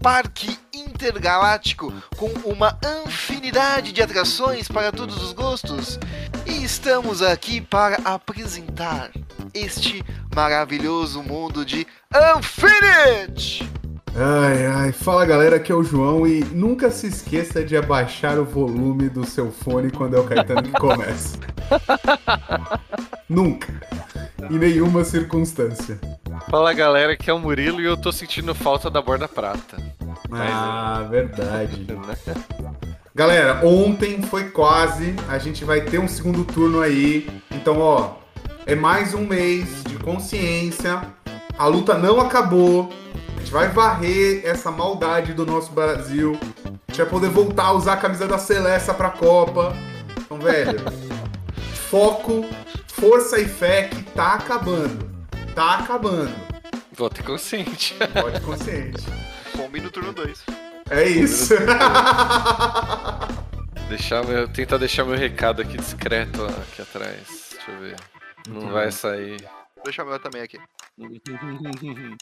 [0.00, 5.98] parque intergaláctico com uma infinidade de atrações para todos os gostos.
[6.46, 9.10] E estamos aqui para apresentar
[9.52, 11.86] este maravilhoso mundo de
[12.38, 13.70] Infinite!
[14.16, 18.44] Ai, ai, fala galera, aqui é o João e nunca se esqueça de abaixar o
[18.44, 21.38] volume do seu fone quando é o Caetano que começa.
[23.28, 23.80] nunca.
[24.48, 25.98] Em nenhuma circunstância.
[26.48, 29.76] Fala galera, aqui é o Murilo e eu tô sentindo falta da borda prata.
[30.30, 31.86] Ah, verdade.
[33.12, 37.28] Galera, ontem foi quase, a gente vai ter um segundo turno aí.
[37.50, 38.14] Então, ó,
[38.64, 41.02] é mais um mês de consciência.
[41.58, 42.88] A luta não acabou.
[43.36, 46.38] A gente vai varrer essa maldade do nosso Brasil.
[46.64, 49.74] A gente vai poder voltar a usar a camisa da Celeste pra Copa.
[50.16, 50.78] Então, velho,
[51.90, 52.46] foco,
[53.00, 55.08] força e fé que tá acabando.
[55.54, 56.34] Tá acabando.
[56.92, 57.96] Vote consciente.
[58.12, 59.02] Pode consciente.
[59.56, 60.44] Fome no turno 2.
[60.90, 61.54] É isso.
[63.88, 67.54] Deixar meu, tentar deixar meu recado aqui discreto ó, aqui atrás.
[67.54, 67.96] Deixa eu ver.
[68.46, 69.44] Não Muito vai sair.
[69.82, 70.60] Deixa o meu também aqui.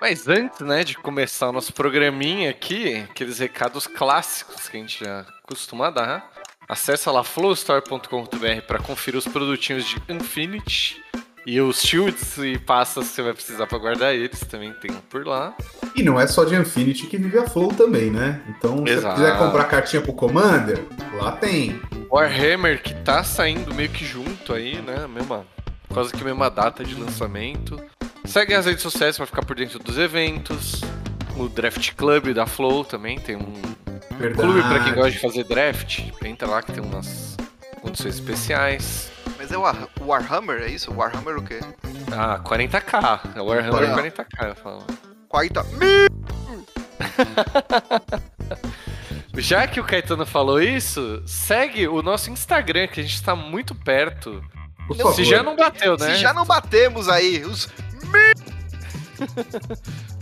[0.00, 5.04] Mas antes, né, de começar o nosso programinha aqui, aqueles recados clássicos que a gente
[5.04, 6.31] já costuma dar,
[6.68, 11.02] acessa lá flowstore.com.br para conferir os produtinhos de Infinity
[11.44, 15.26] e os shields e pastas que você vai precisar para guardar eles, também tem por
[15.26, 15.54] lá.
[15.94, 18.40] E não é só de Infinity que vive a Flow também, né?
[18.48, 21.80] Então, se você quiser comprar cartinha pro Commander, lá tem.
[22.10, 25.06] Warhammer que tá saindo meio que junto aí, né?
[25.08, 25.44] Mesma,
[25.92, 27.82] quase que mesma data de lançamento.
[28.24, 30.80] Segue as redes sociais pra ficar por dentro dos eventos.
[31.36, 33.60] O Draft Club da Flow também tem um
[34.18, 34.34] Verdade.
[34.48, 36.00] clube pra quem gosta de fazer draft.
[36.24, 37.36] Entra lá que tem umas
[37.80, 39.10] condições especiais.
[39.38, 40.90] Mas é o War- Warhammer, é isso?
[40.92, 41.60] O Warhammer o quê?
[42.12, 43.20] Ah, 40k.
[43.36, 43.94] É o Warhammer Olha.
[44.10, 44.84] 40k, eu falo.
[45.28, 45.64] 40
[49.38, 53.74] Já que o Caetano falou isso, segue o nosso Instagram, que a gente tá muito
[53.74, 54.42] perto.
[54.86, 55.14] Por Se favor.
[55.16, 56.14] Se já não bateu, né?
[56.14, 57.66] Se já não batemos aí, os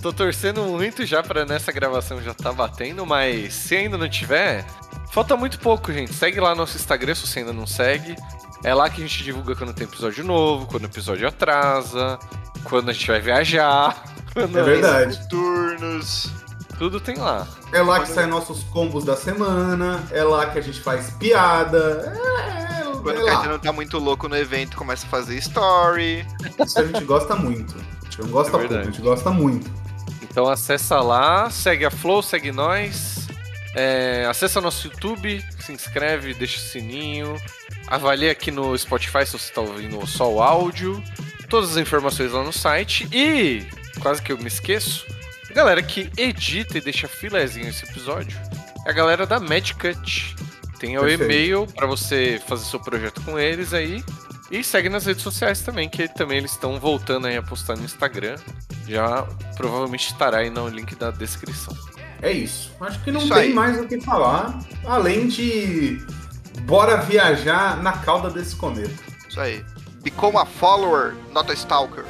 [0.03, 4.65] Tô torcendo muito já pra nessa gravação já tá batendo, mas se ainda não tiver,
[5.13, 6.13] falta muito pouco, gente.
[6.15, 8.17] Segue lá nosso Instagram se você ainda não segue.
[8.63, 12.19] É lá que a gente divulga quando tem episódio novo, quando o episódio atrasa,
[12.65, 14.03] quando a gente vai viajar.
[14.35, 15.29] quando- É verdade.
[15.29, 16.31] turnos.
[16.79, 17.47] Tudo tem lá.
[17.73, 22.11] É lá que saem nossos combos da semana, é lá que a gente faz piada.
[22.17, 23.27] É, Quando é o.
[23.27, 26.27] Caetano tá muito louco no evento, começa a fazer story.
[26.65, 27.75] Isso a gente gosta muito.
[28.19, 29.71] Não gosta É pouco, a gente gosta muito.
[30.23, 33.27] Então acessa lá, segue a Flow, segue nós.
[33.75, 37.37] É, acessa nosso YouTube, se inscreve, deixa o sininho.
[37.87, 41.03] Avalie aqui no Spotify se você está ouvindo só o áudio.
[41.49, 43.09] Todas as informações lá no site.
[43.13, 43.67] E,
[44.01, 45.05] quase que eu me esqueço,
[45.51, 48.39] a galera que edita e deixa filezinho esse episódio
[48.87, 50.37] é a galera da Medcut.
[50.79, 54.03] Tem o e-mail para você fazer seu projeto com eles aí.
[54.51, 57.85] E segue nas redes sociais também, que também eles estão voltando aí a postar no
[57.85, 58.37] Instagram.
[58.89, 59.23] Já
[59.57, 61.77] provavelmente estará aí no link da descrição.
[62.21, 62.73] É isso.
[62.81, 63.53] Acho que não Isso tem aí.
[63.55, 66.05] mais o que falar, além de
[66.63, 68.93] bora viajar na cauda desse cometa.
[69.29, 69.65] Isso aí.
[70.03, 72.05] Become a follower, not a stalker.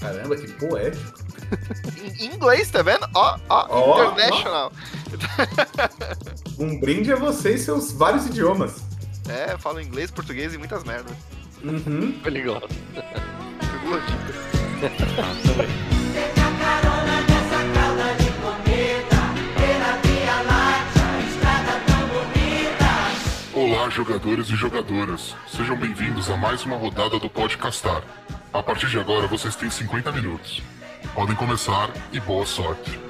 [0.00, 1.24] Caramba, que poético.
[2.20, 3.08] Em inglês, tá vendo?
[3.14, 4.72] Ó, ó, Ó, international.
[6.58, 8.82] Um brinde a você e seus vários idiomas.
[9.28, 11.12] É, eu falo inglês, português e muitas merdas.
[11.62, 12.12] Uhum.
[12.22, 12.68] Tô ligado.
[23.54, 25.34] Olá, jogadores e jogadoras.
[25.48, 28.02] Sejam bem-vindos a mais uma rodada do Podcastar.
[28.52, 30.62] A partir de agora, vocês têm 50 minutos.
[31.14, 33.00] Podem começar e boa sorte.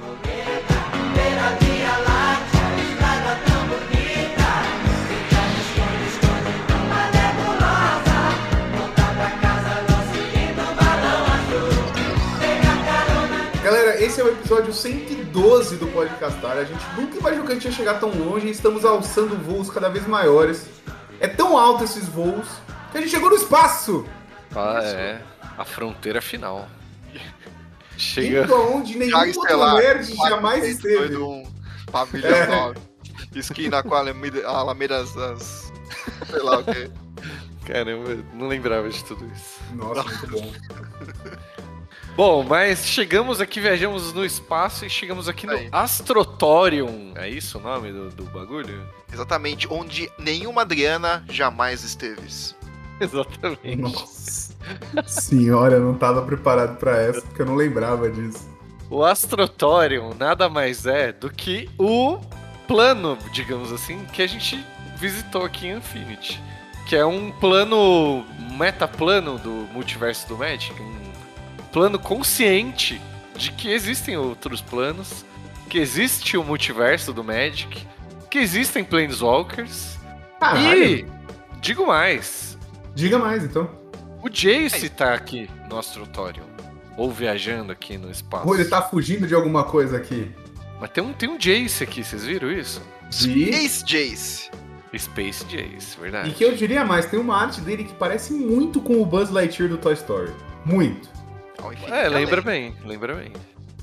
[14.07, 16.55] Esse é o episódio 112 do Podcastar.
[16.57, 19.69] A gente nunca imaginou que a gente ia chegar tão longe e estamos alçando voos
[19.69, 20.65] cada vez maiores.
[21.19, 22.47] É tão alto esses voos
[22.89, 24.05] que a gente chegou no espaço!
[24.55, 25.21] Ah, é.
[25.57, 26.69] A fronteira final.
[27.97, 28.43] Chega.
[28.43, 31.17] Indo aonde nenhum outro nerd jamais esteve.
[31.17, 31.43] Um
[31.91, 32.47] pavilhão É.
[32.47, 32.79] nove.
[33.35, 35.69] Esquina com a Alameda, a Alameda das...
[36.29, 36.89] Sei lá o quê.
[37.65, 39.59] Caramba, eu não lembrava de tudo isso.
[39.75, 40.53] Nossa, muito bom.
[42.17, 45.69] Bom, mas chegamos aqui, viajamos no espaço e chegamos aqui no Aí.
[45.71, 47.13] Astrotorium.
[47.15, 48.89] É isso o nome do, do bagulho?
[49.13, 52.55] Exatamente, onde nenhuma Adriana jamais esteves.
[52.99, 53.75] Exatamente.
[53.75, 54.55] Nossa
[55.05, 58.49] senhora, eu não tava preparado pra essa, porque eu não lembrava disso.
[58.89, 62.19] O Astrotorium nada mais é do que o
[62.67, 64.65] plano, digamos assim, que a gente
[64.97, 66.41] visitou aqui em Infinity.
[66.87, 68.25] Que é um plano,
[68.57, 70.81] metaplano do multiverso do Magic.
[70.81, 70.96] Um
[71.77, 72.99] plano consciente
[73.35, 75.23] de que existem outros planos,
[75.69, 77.85] que existe o multiverso do Magic,
[78.31, 79.99] que existem Planeswalkers.
[80.39, 80.83] Caralho.
[80.83, 81.05] E,
[81.61, 82.57] digo mais,
[82.95, 83.69] Diga mais, então.
[84.23, 86.47] o Jace tá aqui no Astrotorium.
[86.97, 88.47] Ou viajando aqui no espaço.
[88.47, 90.31] Ou ele tá fugindo de alguma coisa aqui.
[90.81, 92.81] Mas tem um, tem um Jace aqui, vocês viram isso?
[93.11, 94.49] Space Jace.
[94.97, 96.29] Space Jace, verdade.
[96.29, 99.29] E que eu diria mais, tem uma arte dele que parece muito com o Buzz
[99.29, 100.31] Lightyear do Toy Story.
[100.65, 101.16] Muito.
[101.87, 103.33] É, lembra bem, lembra bem.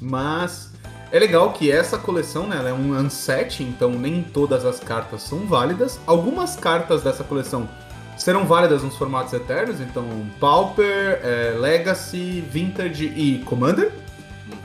[0.01, 0.73] Mas
[1.11, 5.23] é legal que essa coleção, né, ela é um unset, então nem todas as cartas
[5.23, 6.01] são válidas.
[6.07, 7.69] Algumas cartas dessa coleção
[8.17, 10.05] serão válidas nos formatos eternos, então
[10.41, 13.93] Pauper, é, Legacy, Vintage e Commander.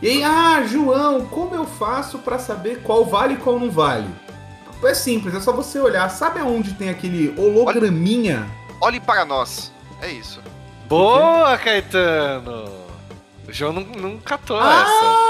[0.02, 4.08] E aí, ah, João, como eu faço pra saber qual vale e qual não vale?
[4.84, 6.10] É simples, é só você olhar.
[6.10, 8.48] Sabe aonde tem aquele holograminha?
[8.82, 9.74] Olhe para nós.
[10.02, 10.42] É isso.
[10.88, 12.79] Boa, Caetano!
[13.50, 14.86] O João não, não catou Ah!
[14.86, 15.30] essa.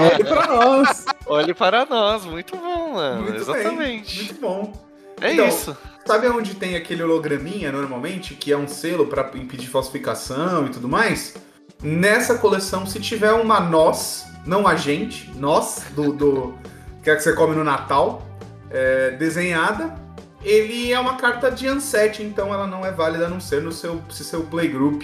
[0.00, 1.04] Olha pra nós!
[1.26, 3.22] Olhe para nós, muito bom, mano.
[3.22, 4.16] Muito bem, Exatamente.
[4.24, 4.72] muito bom.
[5.20, 5.76] É Então, isso.
[6.04, 10.88] Sabe onde tem aquele holograminha normalmente, que é um selo pra impedir falsificação e tudo
[10.88, 11.34] mais?
[11.82, 16.54] Nessa coleção, se tiver uma noz, não a gente, noz, do, do
[17.02, 18.22] que é que você come no Natal,
[18.70, 19.94] é, desenhada,
[20.42, 23.72] ele é uma carta de unset, então ela não é válida a não ser no
[23.72, 25.02] seu, se seu playgroup.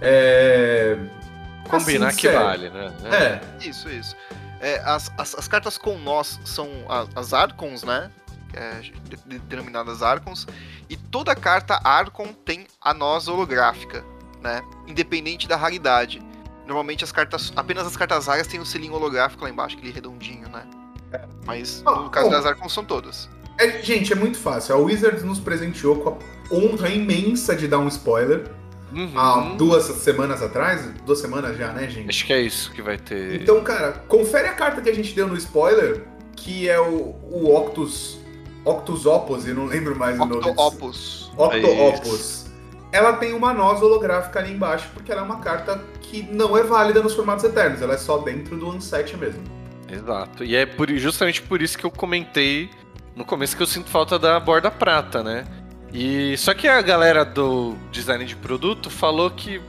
[0.00, 0.96] É,
[1.68, 2.44] Combinar assim que serve.
[2.44, 2.92] vale, né?
[3.04, 4.14] É, Isso, isso.
[4.60, 8.10] É, as, as, as cartas com nós são a- as Archons, né?
[8.54, 8.92] É de-
[9.26, 10.46] de- denominadas Archons.
[10.88, 14.02] E toda carta Archon tem a nós holográfica,
[14.40, 14.62] né?
[14.86, 16.22] Independente da raridade.
[16.66, 17.52] Normalmente as cartas.
[17.54, 20.64] Apenas as cartas raras têm o selinho holográfico lá embaixo, aquele redondinho, né?
[21.44, 22.32] Mas no Ah, caso bom.
[22.32, 23.28] das Archons são todas.
[23.58, 24.74] É, gente, é muito fácil.
[24.74, 28.50] A Wizards nos presenteou com a honra imensa de dar um spoiler.
[28.92, 29.18] Uhum.
[29.18, 32.08] há duas semanas atrás, duas semanas já, né, gente?
[32.08, 33.40] Acho que é isso que vai ter.
[33.42, 36.04] Então, cara, confere a carta que a gente deu no spoiler,
[36.36, 38.18] que é o, o Octus.
[38.64, 40.36] Octus Opus, eu não lembro mais o nome.
[40.36, 40.60] Octo disso.
[40.66, 41.32] Opus.
[41.36, 42.46] Octo É Opus.
[42.92, 46.62] Ela tem uma noz holográfica ali embaixo, porque ela é uma carta que não é
[46.62, 49.42] válida nos formatos eternos, ela é só dentro do Unset mesmo.
[49.90, 50.44] Exato.
[50.44, 52.70] E é por- justamente por isso que eu comentei
[53.14, 55.44] no começo que eu sinto falta da borda prata, né?
[55.98, 59.62] E só que a galera do design de produto falou que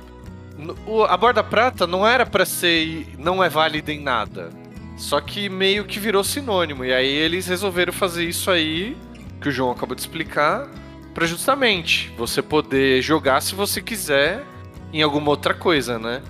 [1.07, 4.49] a borda prata não era pra ser não é válida em nada.
[4.97, 8.97] Só que meio que virou sinônimo e aí eles resolveram fazer isso aí
[9.39, 10.67] que o João acabou de explicar
[11.13, 14.43] pra justamente você poder jogar se você quiser
[14.91, 16.21] em alguma outra coisa, né?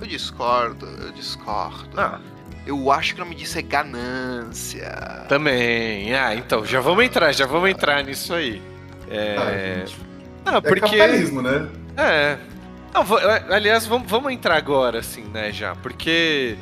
[0.00, 1.98] Eu discordo, eu discordo.
[2.00, 2.20] Ah,
[2.64, 5.24] Eu acho que o nome disso é ganância.
[5.28, 6.14] Também.
[6.14, 8.62] Ah, então, já vamos entrar, já vamos entrar nisso aí.
[9.12, 9.84] É.
[10.44, 10.80] Ah, é porque.
[10.80, 11.68] capitalismo, né?
[11.96, 12.38] É.
[12.92, 15.74] Não, é, aliás, vamos, vamos entrar agora, assim, né, já.
[15.76, 16.56] Porque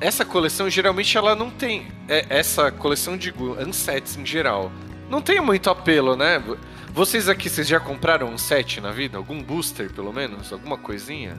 [0.00, 1.86] essa coleção geralmente ela não tem.
[2.08, 3.32] é, essa coleção de
[3.66, 4.72] unsets em geral.
[5.08, 6.42] Não tem muito apelo, né?
[6.92, 9.16] Vocês aqui, vocês já compraram um set na vida?
[9.16, 10.52] Algum booster, pelo menos?
[10.52, 11.36] Alguma coisinha?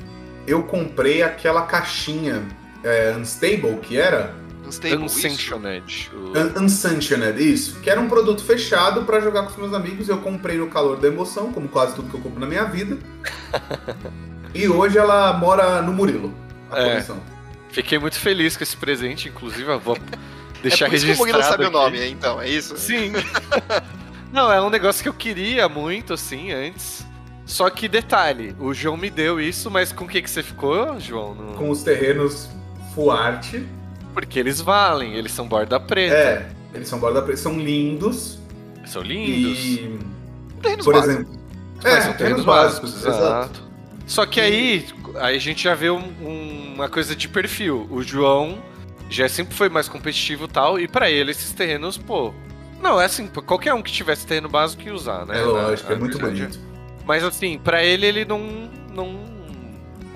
[0.48, 2.44] Eu comprei aquela caixinha
[2.84, 4.34] é, Unstable, que era?
[4.72, 5.04] Unstable.
[5.06, 6.12] Unsanctioned.
[6.14, 7.80] o- Un- Unsanctioned, isso.
[7.82, 10.08] Que era um produto fechado pra jogar com os meus amigos.
[10.10, 12.98] Eu comprei no calor da emoção, como quase tudo que eu compro na minha vida.
[14.56, 16.34] e hoje ela mora no Murilo,
[16.70, 16.84] a É.
[16.90, 17.20] coleção.
[17.70, 19.98] Fiquei muito feliz com esse presente, inclusive, eu vou
[20.62, 21.20] deixar é por isso que o registrado.
[21.20, 21.76] Murilo sabe o aqui.
[21.76, 22.78] nome, então, é isso?
[22.78, 23.14] Sim.
[24.32, 27.06] Não, é um negócio que eu queria muito, assim, antes.
[27.46, 30.98] Só que detalhe, o João me deu isso, mas com o que, que você ficou,
[31.02, 31.34] João?
[31.36, 32.50] No- Com os terrenos
[32.96, 33.56] full art.
[34.14, 36.16] Porque eles valem, eles são borda preta.
[36.16, 38.40] É, eles são borda preta, são lindos.
[38.86, 39.60] São lindos.
[39.60, 40.00] E,
[40.62, 41.16] Terrenos por básicos.
[41.16, 41.42] exemplo...
[41.84, 43.18] Mas É, são terrenos básicos, exato.
[43.18, 43.64] exato.
[44.06, 47.88] Só que aí, aí a gente já vê um- um- uma coisa de perfil.
[47.90, 48.60] O João
[49.10, 52.34] já sempre foi mais competitivo e tal, e pra ele esses terrenos, pô.
[52.82, 55.40] Não, é assim, qualquer um que tivesse terreno básico ia usar, né?
[55.40, 56.60] É lógico, Na- é muito verdade, bonito.
[57.06, 58.40] Mas assim, pra ele ele não,
[58.94, 59.16] não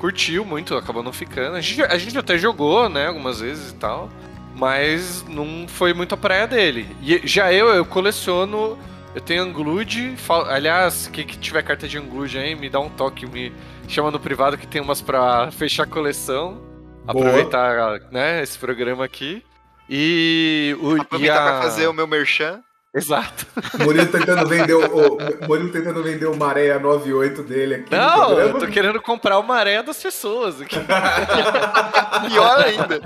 [0.06, 1.56] curtiu muito, acabou não ficando.
[1.56, 4.08] A gente, a gente até jogou, né, algumas vezes e tal,
[4.56, 6.96] mas não foi muito a praia dele.
[7.02, 8.78] E já eu, eu coleciono,
[9.16, 12.90] eu tenho Anglude, fal- aliás, quem que tiver carta de Anglude aí, me dá um
[12.90, 13.52] toque, me
[13.88, 16.62] chama no privado que tem umas pra fechar a coleção.
[17.04, 17.26] Boa.
[17.28, 19.44] Aproveitar, né, esse programa aqui.
[19.90, 21.52] E o e Aproveitar a...
[21.52, 22.62] pra fazer o meu merchan.
[22.96, 23.46] Exato.
[23.84, 27.92] Murilo tentando vender o, o Murilo tentando vender o Maré 98 dele aqui.
[27.92, 30.78] Não, eu tô querendo comprar o Maré das pessoas aqui.
[32.30, 33.02] Pior ainda.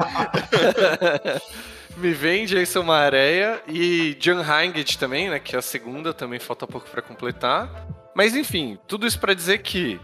[1.97, 5.39] Me vende aí seu Maréia e John Heinget também, né?
[5.39, 7.87] Que é a segunda, também falta pouco para completar.
[8.15, 9.99] Mas enfim, tudo isso para dizer que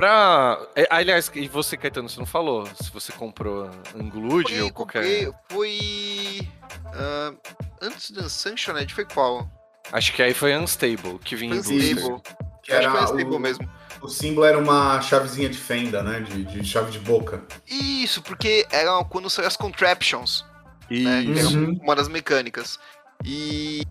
[0.00, 0.58] pra.
[0.74, 5.26] É, aliás, e você, Caetano, você não falou se você comprou Anglude ou qualquer.
[5.26, 6.48] Comprei, foi.
[6.86, 7.38] Uh,
[7.82, 9.46] antes do Unsanctioned, foi qual?
[9.92, 12.22] Acho que aí foi Unstable, que vinha em Unstable.
[12.62, 13.38] Que Acho que foi Unstable o...
[13.38, 13.70] mesmo.
[14.00, 16.20] O símbolo era uma chavezinha de fenda, né?
[16.20, 17.42] De, de chave de boca.
[17.68, 20.46] Isso, porque era quando saiu as contraptions.
[20.90, 21.26] Né?
[21.38, 21.78] Era uhum.
[21.82, 22.78] uma das mecânicas.
[23.22, 23.82] E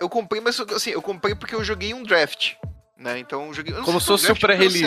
[0.00, 2.54] eu comprei, mas assim, eu comprei porque eu joguei um draft.
[2.98, 3.18] Né?
[3.18, 3.72] Então eu joguei.
[3.72, 4.84] Eu Como se fosse o pré-release.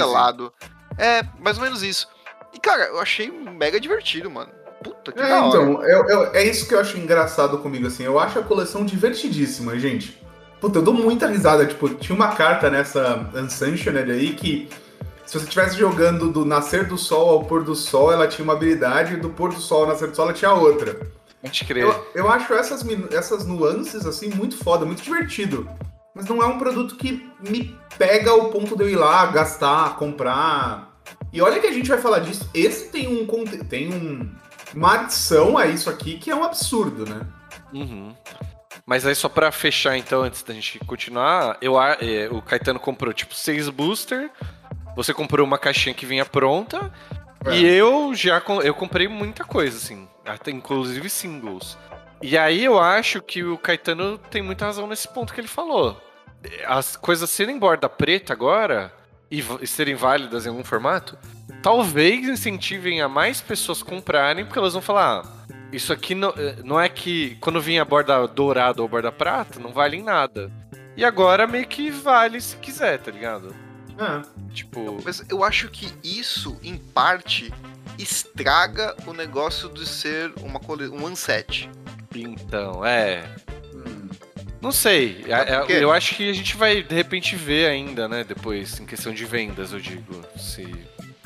[0.98, 2.08] É, mais ou menos isso.
[2.54, 4.52] E, cara, eu achei mega divertido, mano.
[4.84, 8.04] Puta que é, então, eu, eu, é isso que eu acho engraçado comigo, assim.
[8.04, 10.20] Eu acho a coleção divertidíssima, gente.
[10.60, 11.66] Puta, eu dou muita risada.
[11.66, 14.70] Tipo, tinha uma carta nessa Unsanctioned aí que
[15.26, 18.54] se você estivesse jogando do nascer do sol ao pôr do sol, ela tinha uma
[18.54, 21.00] habilidade, e do pôr do sol ao nascer do sol, ela tinha outra.
[21.42, 21.86] Pode crer.
[21.86, 25.70] Eu, eu acho essas, essas nuances, assim, muito foda, muito divertido.
[26.14, 29.96] Mas não é um produto que me pega ao ponto de eu ir lá, gastar,
[29.96, 31.00] comprar.
[31.32, 32.50] E olha que a gente vai falar disso.
[32.54, 34.30] Esse tem um tem um,
[34.76, 37.22] uma adição a isso aqui que é um absurdo, né?
[37.74, 38.14] Uhum.
[38.86, 43.14] Mas aí só para fechar então, antes da gente continuar, eu, é, o Caetano comprou
[43.14, 44.30] tipo seis booster,
[44.96, 46.92] você comprou uma caixinha que vinha pronta,
[47.46, 47.56] é.
[47.56, 51.78] e eu já eu comprei muita coisa, assim, até inclusive singles.
[52.22, 56.00] E aí eu acho que o Caetano tem muita razão nesse ponto que ele falou.
[56.68, 58.94] As coisas serem borda preta agora
[59.30, 61.18] e, e serem válidas em algum formato,
[61.62, 66.58] talvez incentivem a mais pessoas comprarem, porque elas vão falar: ah, isso aqui não, eh,
[66.64, 70.52] não é que quando vinha a borda dourada ou borda prata, não vale em nada.
[70.98, 73.56] E agora meio que vale se quiser, tá ligado?
[73.98, 74.54] É.
[74.54, 75.02] Tipo.
[75.04, 77.54] Mas eu acho que isso, em parte,
[77.98, 80.60] estraga o negócio de ser uma
[80.92, 81.70] um one-set.
[82.16, 83.24] Então, é.
[83.74, 84.10] Hum.
[84.62, 85.26] Não sei.
[85.28, 88.24] É, é eu acho que a gente vai de repente ver ainda, né?
[88.24, 90.22] Depois, em questão de vendas, eu digo.
[90.38, 90.66] Se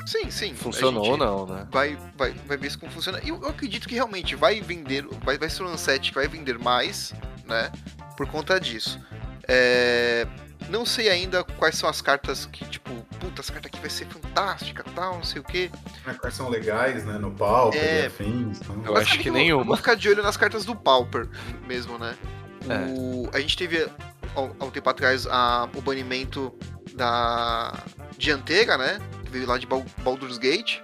[0.06, 0.54] Sim, sim.
[0.54, 1.66] Funcionou ou não, né?
[1.70, 3.20] Vai, vai, vai ver se como funciona.
[3.24, 6.28] E eu, eu, acredito que realmente vai vender, vai, vai ser um set que vai
[6.28, 7.12] vender mais,
[7.44, 7.72] né?
[8.16, 9.00] Por conta disso.
[9.48, 10.24] É,
[10.68, 14.06] não sei ainda quais são as cartas que, tipo, puta, essa carta aqui vai ser
[14.06, 15.70] fantástica, tal, não sei o quê.
[16.06, 17.18] É, quais são legais, né?
[17.18, 18.02] No Pauper é...
[18.02, 18.60] e afins.
[18.60, 18.82] Então...
[18.84, 19.64] Eu acho que, que nenhuma.
[19.64, 21.28] Vou ficar de olho nas cartas do Pauper
[21.66, 22.16] mesmo, né?
[22.68, 22.98] É.
[22.98, 23.28] O...
[23.32, 23.88] A gente teve
[24.34, 25.68] há um tempo atrás a...
[25.74, 26.52] o banimento
[26.94, 27.74] da
[28.18, 28.98] dianteira, né?
[29.24, 30.80] Que veio lá de Baldur's Gate.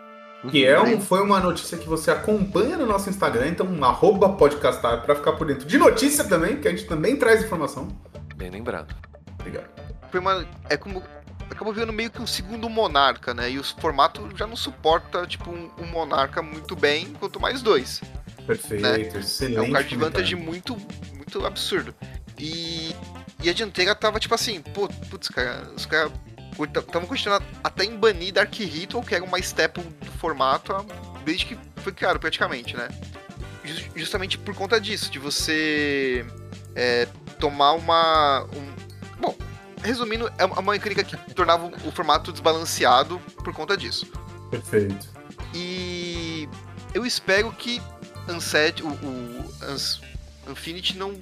[0.51, 5.03] Que é um, foi uma notícia que você acompanha no nosso Instagram, então arroba podcastar
[5.03, 7.87] para ficar por dentro de notícia também, que a gente também traz informação.
[8.35, 8.93] Bem lembrado.
[9.43, 9.69] Obrigado.
[10.11, 10.47] Foi uma.
[10.69, 11.03] É como
[11.51, 13.51] acabou vendo meio que um segundo monarca, né?
[13.51, 18.01] E o formato já não suporta, tipo, um, um monarca muito bem, quanto mais dois.
[18.47, 19.01] Perfeito, né?
[19.01, 19.59] excelente.
[19.59, 20.77] É um card advantage muito,
[21.15, 21.95] muito absurdo.
[22.39, 22.95] E,
[23.43, 26.13] e a dianteira tava, tipo assim, pô, putz, cara, os caras
[26.61, 30.75] estavam continuando até em banir Dark Ritual, que era uma staple do formato,
[31.25, 32.89] desde que foi criado, praticamente, né?
[33.95, 36.27] Justamente por conta disso, de você
[36.75, 37.07] é,
[37.39, 38.45] tomar uma.
[38.45, 38.73] Um,
[39.83, 44.07] resumindo, é uma mecânica que tornava o formato desbalanceado por conta disso.
[44.51, 45.09] Perfeito.
[45.55, 46.49] E
[46.95, 47.81] eu espero que
[48.29, 50.01] Unset, o, o Uns,
[50.49, 51.15] Infinity não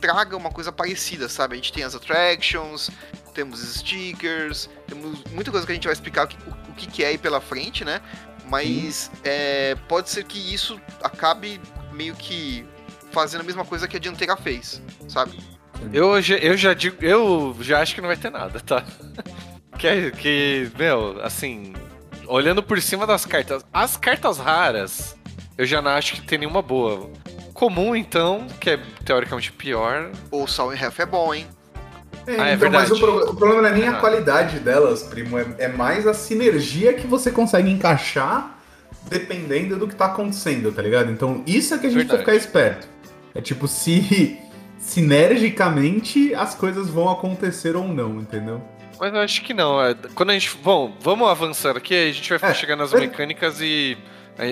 [0.00, 1.54] traga uma coisa parecida, sabe?
[1.54, 2.90] A gente tem as attractions,
[3.34, 7.04] temos stickers, temos muita coisa que a gente vai explicar o que, o, o que
[7.04, 8.00] é aí pela frente, né?
[8.48, 11.60] Mas é, pode ser que isso acabe
[11.92, 12.64] meio que
[13.10, 15.38] fazendo a mesma coisa que a dianteira fez, sabe?
[15.92, 18.84] Eu, eu já digo, eu já acho que não vai ter nada, tá?
[19.78, 21.72] que, que, meu, assim,
[22.26, 25.16] olhando por cima das cartas, as cartas raras,
[25.56, 27.10] eu já não acho que tem nenhuma boa.
[27.54, 30.10] Comum, então, que é teoricamente pior.
[30.30, 31.46] O Sol em Half é bom, hein?
[32.26, 32.90] É, ah, é então, verdade.
[32.90, 36.06] Mas o, pro, o, problema não é nem a qualidade delas, primo, é, é, mais
[36.06, 38.58] a sinergia que você consegue encaixar
[39.08, 41.10] dependendo do que tá acontecendo, tá ligado?
[41.10, 42.22] Então, isso é que a gente verdade.
[42.22, 42.88] precisa ficar esperto.
[43.34, 44.38] É tipo, se
[44.78, 48.62] sinergicamente as coisas vão acontecer ou não, entendeu?
[48.98, 49.80] Mas eu acho que não.
[49.80, 50.56] É, quando a gente.
[50.62, 53.96] Bom, vamos avançar aqui, a gente vai é, chegar nas mecânicas e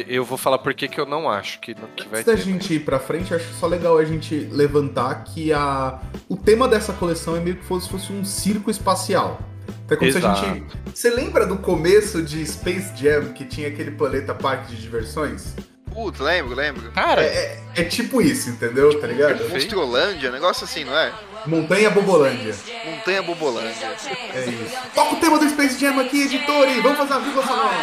[0.08, 2.80] eu vou falar por que eu não acho que, que vai Antes da gente ir
[2.80, 7.40] pra frente, acho só legal a gente levantar que a, o tema dessa coleção é
[7.40, 9.40] meio que fosse, fosse um circo espacial.
[9.84, 10.40] Então é como Exato.
[10.40, 10.66] se a gente.
[10.92, 15.54] Você lembra do começo de Space Jam, que tinha aquele planeta parque de diversões?
[15.96, 16.92] Putz, lembro, lembro.
[16.92, 18.90] Cara, é, é, é tipo isso, entendeu?
[18.90, 19.48] Tipo, tá ligado?
[19.48, 21.10] Monstrolândia, negócio assim, não é?
[21.46, 22.54] Montanha Bobolândia.
[22.84, 23.96] Montanha Bobolândia.
[24.34, 24.76] É isso.
[24.94, 26.82] Toca o tema do Space Jam aqui, editores.
[26.82, 27.74] Vamos fazer uma vírgula sonora.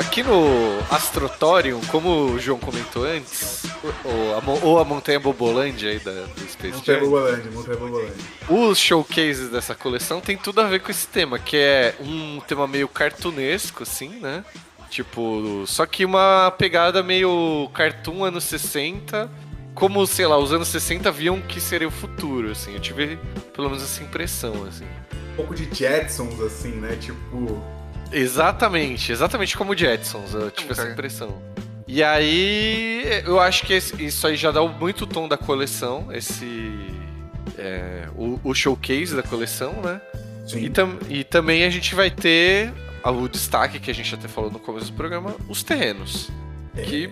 [0.00, 3.64] Aqui no Astrotorium, como o João comentou antes,
[4.02, 8.14] ou a, ou a Montanha Bobolândia aí da, do Space Montanha Jam, Bobolândia, Montanha Bobolândia.
[8.48, 12.66] os showcases dessa coleção tem tudo a ver com esse tema, que é um tema
[12.66, 14.42] meio cartunesco, assim, né?
[14.88, 19.30] Tipo, só que uma pegada meio cartoon anos 60,
[19.74, 22.74] como, sei lá, os anos 60 viam que seria o futuro, assim.
[22.74, 23.18] Eu tive
[23.54, 24.86] pelo menos essa impressão, assim.
[25.32, 26.96] Um pouco de Jetsons, assim, né?
[27.00, 27.79] Tipo.
[28.12, 31.40] Exatamente, exatamente como o Jetsons, eu tive essa impressão.
[31.86, 36.70] E aí, eu acho que esse- isso aí já dá muito tom da coleção, esse.
[37.58, 40.00] é, o, o showcase da coleção, né?
[40.46, 40.64] Sim.
[40.64, 42.72] E, tam- e também a gente vai ter
[43.04, 46.30] o destaque que a gente até falou no começo do programa, os terrenos.
[46.74, 47.10] Que,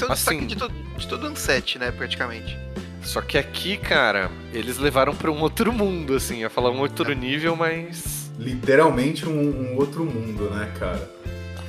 [0.00, 2.56] é o Assim- destaque de, to de todo Unset, né, praticamente.
[3.02, 7.12] só que aqui, cara, eles levaram pra um outro mundo, assim, ia falar um outro
[7.14, 8.23] nível, mas.
[8.38, 11.08] Literalmente um, um outro mundo, né, cara?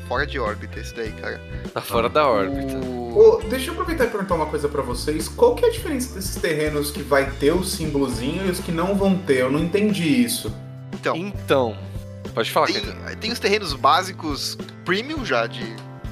[0.07, 1.41] Fora de órbita esse daí, cara.
[1.74, 2.75] Tá fora da órbita.
[2.77, 3.17] O...
[3.17, 5.27] Ô, deixa eu aproveitar e perguntar uma coisa pra vocês.
[5.27, 8.72] Qual que é a diferença desses terrenos que vai ter o símbolozinho e os que
[8.72, 9.41] não vão ter?
[9.41, 10.53] Eu não entendi isso.
[10.93, 11.77] Então, Então,
[12.34, 13.15] pode falar, tem, Caetano.
[13.17, 15.63] tem os terrenos básicos premium já, de,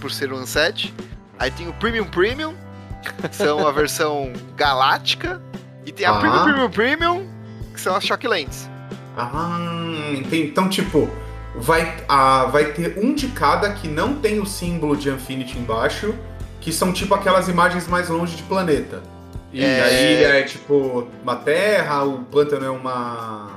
[0.01, 0.93] por ser um Unset.
[1.37, 2.53] Aí tem o Premium Premium,
[3.29, 5.41] que são a versão galáctica.
[5.85, 6.19] E tem a Ah.
[6.19, 7.29] Premium Premium Premium,
[7.73, 8.69] que são as Shocklands.
[9.17, 10.47] Ah, entendi.
[10.47, 11.09] Então, tipo,
[11.55, 16.13] vai, ah, vai ter um de cada que não tem o símbolo de Infinity embaixo,
[16.59, 19.01] que são tipo aquelas imagens mais longe de planeta.
[19.51, 19.81] E É.
[19.83, 23.51] a ilha é tipo uma terra, o pântano é uma.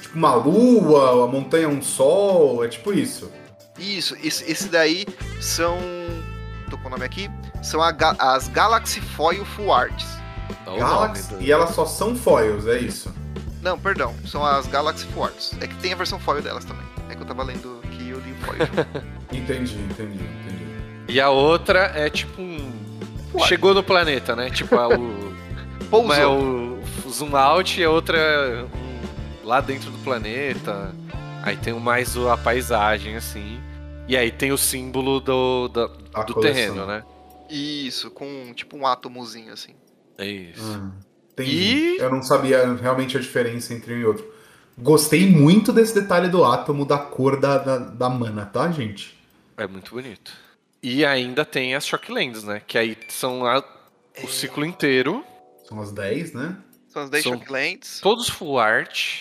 [0.00, 3.30] Tipo uma lua, a montanha é um sol, é tipo isso.
[3.78, 5.06] Isso, esse, esse daí
[5.40, 5.78] são.
[6.68, 7.28] Tô com o nome aqui.
[7.62, 10.06] São a as Galaxy Foil Full Arts.
[10.78, 13.12] Galaxy, do- e elas só são foils, é isso.
[13.62, 15.52] Não, perdão, são as Galaxy Full Arts.
[15.60, 16.84] É que tem a versão foil delas também.
[17.08, 18.58] É que eu tava lendo que eu li o foil.
[19.32, 20.70] Entendi, entendi, entendi.
[21.08, 22.72] E a outra é tipo um.
[23.34, 23.48] Uai.
[23.48, 24.50] Chegou no planeta, né?
[24.50, 25.34] Tipo, a, o.
[25.88, 26.00] Pousou.
[26.04, 30.94] uma é o zoom out e a outra é um, lá dentro do planeta.
[31.42, 33.60] Aí tem o mais a paisagem, assim.
[34.06, 36.40] E aí tem o símbolo do, do coleção.
[36.40, 37.04] terreno, né?
[37.48, 39.74] Isso, com tipo um átomozinho assim.
[40.18, 40.62] É isso.
[40.62, 40.90] Ah,
[41.42, 41.96] entendi.
[41.96, 44.32] E- Eu não sabia realmente a diferença entre um e outro.
[44.78, 49.18] Gostei muito desse detalhe do átomo, da cor da, da, da mana, tá, gente?
[49.56, 50.32] É muito bonito.
[50.82, 52.62] E ainda tem as Shocklands, né?
[52.66, 53.62] Que aí são a-
[54.22, 55.22] o ciclo inteiro.
[55.68, 56.56] São as 10, né?
[56.88, 59.20] São as 10 São- Shocklands Todos full art.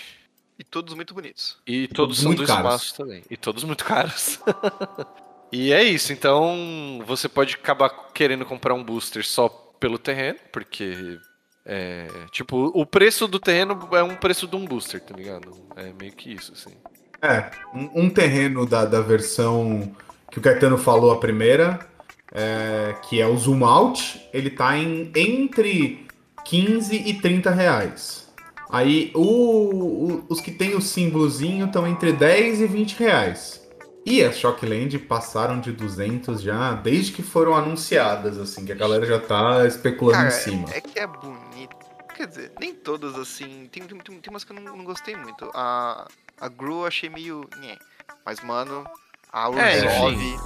[0.57, 1.57] e todos muito bonitos.
[1.67, 2.65] E Todos todos são muito do caros.
[2.75, 3.23] espaço também.
[3.29, 4.39] E todos muito caros.
[5.51, 6.13] e é isso.
[6.13, 11.19] Então você pode acabar querendo comprar um booster só pelo terreno, porque.
[11.71, 15.51] É, tipo, o preço do terreno é um preço de um booster, tá ligado?
[15.75, 16.73] É meio que isso, assim.
[17.21, 19.91] É, um, um terreno da, da versão
[20.31, 21.79] que o Caetano falou a primeira,
[22.33, 26.07] é, que é o zoom out, ele tá em entre
[26.45, 28.27] 15 e 30 reais.
[28.71, 33.58] Aí o, o- os que tem o símbolozinho estão entre 10 e 20 reais.
[34.09, 39.05] E as Shockland passaram de 200 já, desde que foram anunciadas, assim, que a galera
[39.05, 40.67] já tá especulando Cara, em cima.
[40.73, 41.75] é, é que é bonito.
[42.15, 43.69] Quer dizer, nem todas assim.
[43.71, 45.49] Tem, tem, tem, umas que eu não, não gostei muito.
[45.53, 46.07] A,
[46.41, 47.47] a Gru eu achei meio.
[47.61, 47.77] nhé.
[48.25, 48.83] Mas, mano,
[49.31, 50.39] a É, Urzov.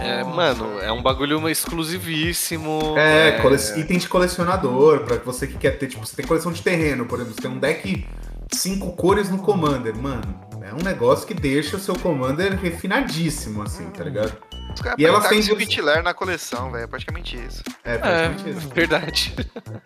[0.00, 2.96] É, mano, é um bagulho exclusivíssimo.
[2.98, 6.62] É, cole- item de colecionador, pra você que quer ter, tipo, você tem coleção de
[6.62, 8.06] terreno, por exemplo, você tem um deck
[8.52, 10.49] cinco cores no Commander, mano.
[10.62, 14.32] É um negócio que deixa o seu Commander refinadíssimo, assim, tá ligado?
[14.74, 16.84] Os caras E elas têm esse duas- Hitler na coleção, velho.
[16.84, 17.62] É praticamente isso.
[17.84, 18.68] É, É, praticamente isso.
[18.74, 19.34] verdade.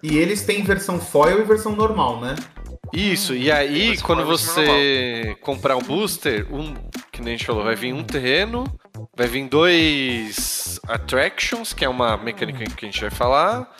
[0.02, 2.34] E eles têm versão foil e versão normal, né?
[2.92, 6.74] Isso, e aí Mas quando você comprar um booster, um,
[7.10, 8.64] que nem a gente falou, vai vir um terreno,
[9.16, 13.74] vai vir dois attractions, que é uma mecânica que a gente vai falar,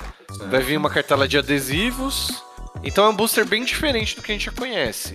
[0.50, 2.42] vai vir uma cartela de adesivos.
[2.82, 5.14] Então é um booster bem diferente do que a gente já conhece.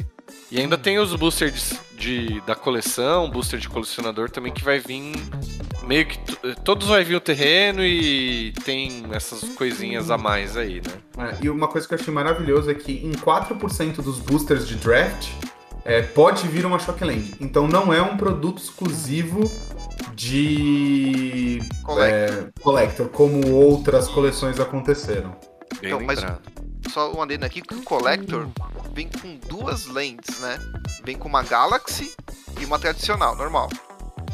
[0.51, 5.13] E ainda tem os boosters de, da coleção, booster de colecionador também que vai vir
[5.83, 10.81] meio que t- todos vai vir o terreno e tem essas coisinhas a mais aí,
[10.81, 11.29] né?
[11.31, 14.75] É, e uma coisa que eu achei maravilhoso é que em 4% dos boosters de
[14.75, 15.29] draft,
[15.85, 17.35] é, pode vir uma Shockland.
[17.39, 19.43] Então não é um produto exclusivo
[20.33, 22.47] de Collector.
[22.47, 25.35] é, Collector, como outras coleções aconteceram.
[25.81, 26.25] Bem Então, mas-.
[26.91, 28.47] Só um adendo aqui que o Collector
[28.99, 30.59] vem com duas lentes, né?
[31.05, 32.11] Vem com uma Galaxy
[32.59, 33.69] e uma tradicional, normal.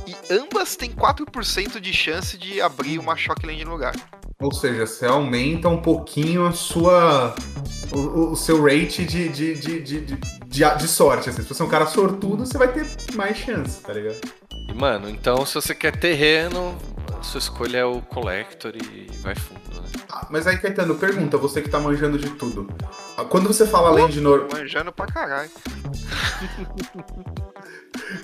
[0.08, 3.94] E ambas têm 4% de chance de abrir uma Shockland no lugar.
[4.42, 7.36] Ou seja, você aumenta um pouquinho a sua.
[7.92, 10.16] o, o- o seu rate de, de, de, de, de,
[10.48, 11.30] de- de sorte.
[11.30, 11.44] Assim.
[11.44, 14.20] Se você é um cara sortudo, você vai ter mais chance, tá ligado?
[14.68, 16.76] E, mano, então se você quer terreno,
[17.20, 19.85] a sua escolha é o Collector e vai fundo, né?
[20.10, 22.68] Ah, mas aí, Caetano, pergunta, você que tá manjando de tudo.
[23.18, 24.50] Ah, Quando você fala land normal.
[24.54, 25.50] Manjando pra caralho.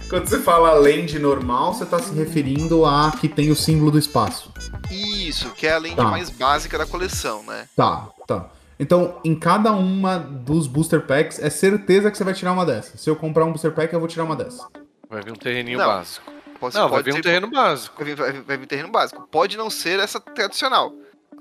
[0.10, 3.97] Quando você fala land normal, você tá se referindo a que tem o símbolo do
[3.99, 4.51] espaço.
[4.91, 6.03] Isso, que é a lente Tá.
[6.03, 7.67] mais básica da coleção, né?
[7.75, 8.49] Tá, tá.
[8.79, 12.99] Então, em cada uma dos booster packs, é certeza que você vai tirar uma dessas.
[12.99, 14.62] Se eu comprar um booster pack, eu vou tirar uma dessas.
[15.10, 15.86] Vai vir um terreninho Não.
[15.86, 16.31] básico.
[16.60, 17.95] Pode, Não, vai vir um terreno básico.
[17.97, 19.27] Vai vir, vai vir- vai vir terreno básico.
[19.31, 20.91] Pode não ser essa tradicional.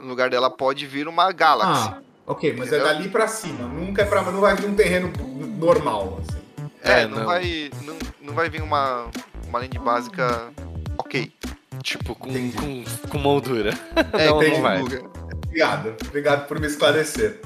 [0.00, 1.88] No lugar dela pode vir uma Galaxy.
[1.88, 2.94] Ah, ok, mas é Entendeu?
[2.94, 3.66] dali pra cima.
[3.68, 4.22] Nunca é pra.
[4.22, 5.12] Não vai vir um terreno
[5.58, 6.38] normal, assim.
[6.82, 7.24] é, é, não, não.
[7.26, 7.70] vai.
[7.82, 9.06] Não, não vai vir uma,
[9.48, 10.48] uma lente básica.
[10.98, 11.32] Ok.
[11.82, 12.56] Tipo, com, Entendi.
[12.56, 13.72] com, com moldura.
[14.12, 14.82] É, Não, entendi, não vai.
[15.46, 15.94] Obrigado.
[16.06, 17.40] Obrigado por me esclarecer.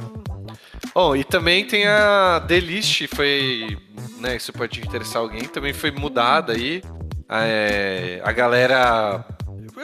[0.95, 3.79] Bom, e também tem a Delist, foi.
[4.19, 6.83] Né, isso pode interessar alguém, também foi mudada aí.
[7.29, 9.25] É, a galera.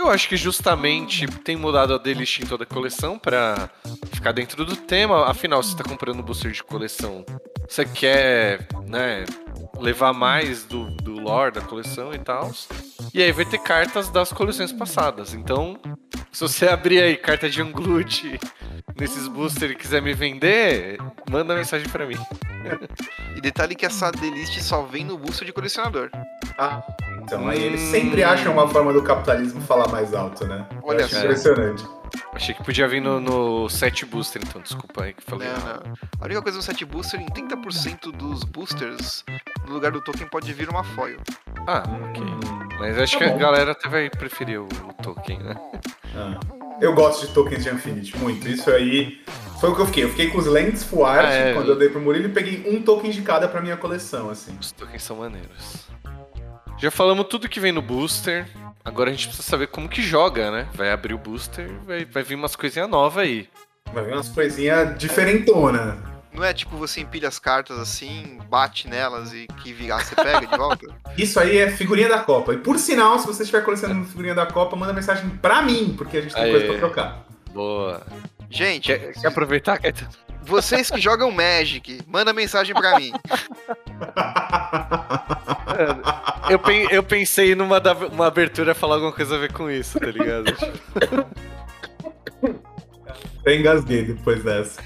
[0.00, 3.68] Eu acho que justamente tem mudado a Delist em toda a coleção pra
[4.10, 5.26] ficar dentro do tema.
[5.28, 7.22] Afinal, você tá comprando um booster de coleção.
[7.68, 9.26] Você quer, né,
[9.78, 12.50] levar mais do, do lore da coleção e tal.
[13.12, 15.34] E aí vai ter cartas das coleções passadas.
[15.34, 15.78] Então,
[16.32, 18.40] se você abrir aí carta de Unglut
[18.98, 20.96] nesses boosters e quiser me vender,
[21.30, 22.16] manda mensagem pra mim.
[23.36, 26.10] E detalhe que essa delist só vem no booster de colecionador.
[26.56, 26.82] Ah,
[27.36, 30.66] então aí eles sempre acham uma forma do capitalismo falar mais alto, né?
[30.82, 31.18] Olha só.
[31.18, 31.84] impressionante.
[32.34, 35.48] Achei que podia vir no, no set booster, então, desculpa aí que falei.
[35.48, 35.92] Não, não.
[36.20, 39.24] A única coisa no set booster, em 30% dos boosters,
[39.66, 41.18] no lugar do token pode vir uma foil.
[41.66, 42.22] Ah, ok.
[42.22, 43.38] Hum, Mas acho Tá que a bom.
[43.38, 45.54] galera até vai preferir o, o token, né?
[46.16, 46.38] ah.
[46.80, 48.48] Eu gosto de tokens de Infinity, muito.
[48.48, 49.20] Isso aí
[49.60, 50.04] foi o que eu fiquei.
[50.04, 51.52] Eu fiquei com os lentes full art Ah, é.
[51.52, 54.56] quando eu dei pro Murilo e peguei um token de cada pra minha coleção, assim.
[54.58, 55.86] Os tokens são maneiros.
[56.80, 58.46] Já falamos tudo que vem no booster.
[58.82, 60.66] Agora a gente precisa saber como que joga, né?
[60.72, 63.48] Vai abrir o booster, vai, vai vir umas coisinhas novas aí.
[63.92, 65.98] Vai vir umas coisinhas diferentonas.
[66.32, 70.46] Não é tipo você empilha as cartas assim, bate nelas e que virar você pega
[70.46, 70.86] de volta?
[71.18, 72.54] Isso aí é figurinha da Copa.
[72.54, 76.16] E por sinal, se você estiver colecionando figurinha da Copa, manda mensagem pra mim, porque
[76.16, 76.50] a gente tem Aê.
[76.50, 77.26] coisa pra trocar.
[77.52, 78.00] Boa.
[78.50, 80.10] Gente, Quer, quer aproveitar, Caetano?
[80.42, 83.12] vocês que jogam Magic, manda mensagem pra mim.
[86.48, 90.00] Eu, pen- eu pensei numa da- uma abertura falar alguma coisa a ver com isso,
[90.00, 90.52] tá ligado?
[93.40, 94.80] Até engasguei depois dessa.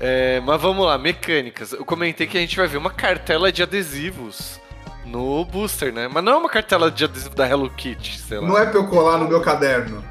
[0.00, 1.72] É, mas vamos lá, mecânicas.
[1.72, 4.60] Eu comentei que a gente vai ver uma cartela de adesivos
[5.04, 6.08] no booster, né?
[6.08, 8.46] Mas não é uma cartela de adesivo da Hello Kitty, sei lá.
[8.48, 10.02] Não é pra eu colar no meu caderno.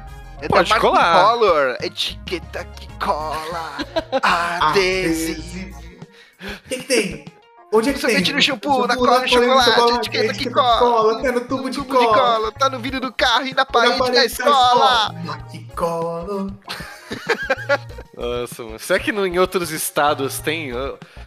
[0.42, 1.24] É Pode da colar.
[1.24, 3.76] Color, etiqueta que cola,
[4.20, 5.78] adesivo.
[6.40, 7.24] O que, que tem?
[7.72, 8.34] Onde é que Sorvete tem?
[8.34, 11.18] no shampoo, na cola, no chocolate, etiqueta que cola.
[11.20, 12.18] Até no tubo de Tubo de cola.
[12.18, 15.14] cola, tá no vidro do carro e na parede, da parede escola.
[15.50, 16.46] Que cola.
[18.18, 18.78] Nossa, mano.
[18.80, 20.72] Será que em outros estados tem?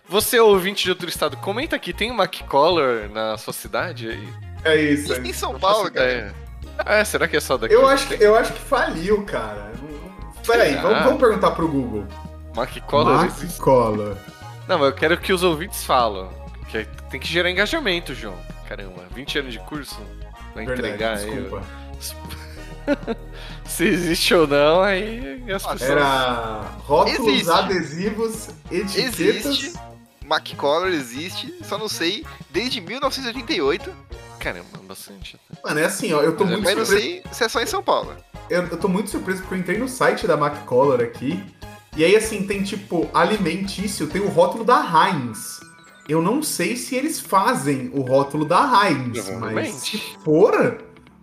[0.10, 4.30] Você, ouvinte de outro estado, comenta aqui, tem uma Color na sua cidade aí?
[4.66, 5.14] É isso.
[5.14, 6.34] Isso em São Paulo, cara.
[6.86, 7.74] É, será que é só daqui?
[7.74, 9.72] Eu acho, que, eu acho que faliu, cara.
[10.46, 12.06] Peraí, vamos, vamos perguntar pro Google.
[12.56, 13.60] Mac Color Mac existe?
[13.60, 14.18] Color.
[14.68, 16.30] Não, mas eu quero que os ouvintes falam.
[16.70, 18.36] Que tem que gerar engajamento, João.
[18.68, 20.00] Caramba, 20 anos de curso?
[20.54, 21.50] Vai entregar Verdade, aí.
[21.98, 23.18] desculpa.
[23.66, 25.82] Se existe ou não, aí as pessoas.
[25.82, 27.52] Era rótulos, Existe.
[27.52, 29.20] adesivos, etiquetas.
[29.20, 29.80] Existe.
[30.24, 33.92] Mac Color existe, só não sei, desde 1988,
[34.46, 35.40] Caramba, bastante.
[35.64, 37.10] Mano, é assim, ó, eu tô Mas muito mas não surpreso.
[37.24, 38.16] sei se é só em São Paulo.
[38.48, 41.44] Eu, eu tô muito surpreso porque eu entrei no site da Mac Color aqui.
[41.98, 45.60] E aí, assim, tem tipo alimentício, tem o rótulo da Heinz.
[46.08, 50.78] Eu não sei se eles fazem o rótulo da Heinz, mas se for,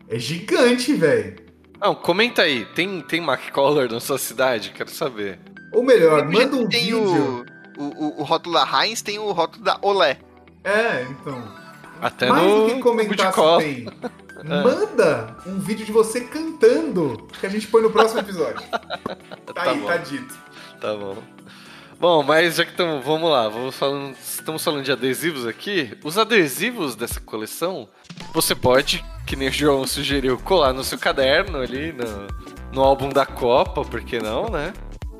[0.09, 1.37] é gigante, velho.
[1.81, 2.65] Não, comenta aí.
[2.75, 4.71] Tem, tem Mac Color na sua cidade?
[4.75, 5.39] Quero saber.
[5.73, 7.47] Ou melhor, manda um tem vídeo.
[7.79, 10.19] o, o, o rótulo da Heinz, tem o rótulo da Olé.
[10.65, 11.62] É, então.
[12.03, 13.87] Até Mais no do que comentar se tem.
[14.45, 18.61] Manda um vídeo de você cantando, que a gente põe no próximo episódio.
[19.47, 19.87] Tá, Tá aí, bom.
[19.87, 20.35] tá dito.
[20.81, 21.17] Tá bom.
[22.01, 23.05] Bom, mas já que estamos.
[23.05, 25.97] Vamos lá, vamos falando, estamos falando de adesivos aqui.
[26.03, 27.89] Os adesivos dessa coleção,
[28.33, 32.27] você pode, que nem o João sugeriu, colar no seu caderno ali, no,
[32.73, 34.73] no álbum da Copa, por que não, né?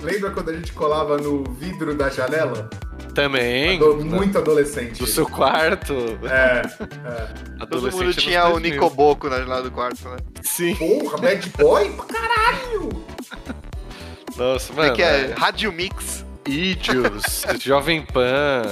[0.03, 2.69] Lembra quando a gente colava no vidro da janela?
[3.15, 3.77] Também.
[3.77, 4.99] Ado- muito adolescente.
[4.99, 5.95] Do seu quarto.
[6.25, 7.27] É, é.
[7.59, 8.71] Todo Adolescente mundo nos tinha o 2000.
[8.73, 10.17] Nicoboco na janela do quarto, né?
[10.43, 10.75] Sim.
[10.77, 11.93] Porra, bad boy?
[12.09, 13.05] Caralho!
[14.37, 14.97] Nossa, Como é mano.
[14.97, 15.35] que é?
[15.37, 16.25] Rádio Mix.
[16.45, 18.63] Ídios, Jovem Pan.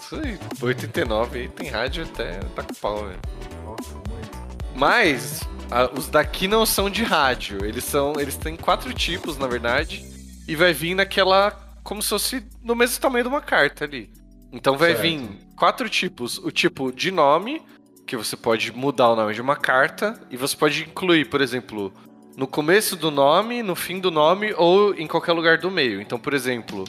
[0.00, 3.18] Isso aí, 89 aí tem rádio até tá com pau, velho.
[3.62, 4.30] Nossa, muito.
[4.74, 7.62] Mas a- os daqui não são de rádio.
[7.66, 8.14] Eles são.
[8.18, 10.02] Eles têm quatro tipos, na verdade.
[10.50, 11.52] E vai vir naquela.
[11.84, 14.10] Como se fosse no mesmo tamanho de uma carta ali.
[14.52, 15.02] Então vai Certo.
[15.02, 16.38] vir quatro tipos.
[16.38, 17.62] O tipo de nome,
[18.06, 20.20] que você pode mudar o nome de uma carta.
[20.30, 21.92] E você pode incluir, por exemplo,
[22.36, 26.00] no começo do nome, no fim do nome ou em qualquer lugar do meio.
[26.00, 26.84] Então, por exemplo,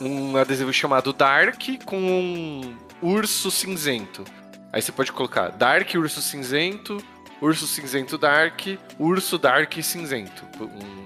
[0.00, 4.24] um adesivo chamado Dark com um urso cinzento.
[4.72, 6.98] Aí você pode colocar Dark Urso Cinzento,
[7.40, 8.60] Urso Cinzento Dark,
[8.98, 10.44] Urso Dark Cinzento.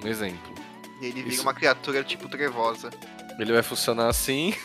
[0.03, 0.50] Um exemplo.
[1.01, 1.43] E ele vira Isso.
[1.43, 2.91] uma criatura tipo trevosa.
[3.39, 4.55] Ele vai funcionar assim.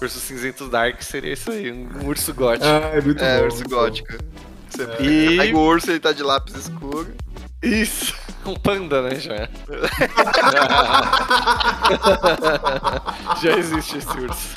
[0.00, 2.66] urso Cinzento Dark seria isso aí, um urso gótico.
[2.66, 3.44] Ah, é muito É, bom.
[3.46, 3.76] urso muito bom.
[3.76, 4.08] gótico.
[4.70, 7.12] Você E- pega o urso, ele tá de lápis escuro.
[7.62, 8.14] Isso!
[8.46, 9.34] Um panda, né, já.
[13.42, 14.50] já existe esse urso.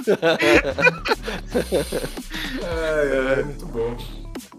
[2.66, 3.96] É, é, muito bom.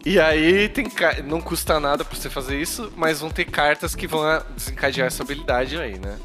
[0.08, 0.86] E aí tem
[1.24, 5.06] não custa nada pra você fazer isso, mas vão ter cartas que vão a- desencadear
[5.06, 6.16] essa habilidade aí, né?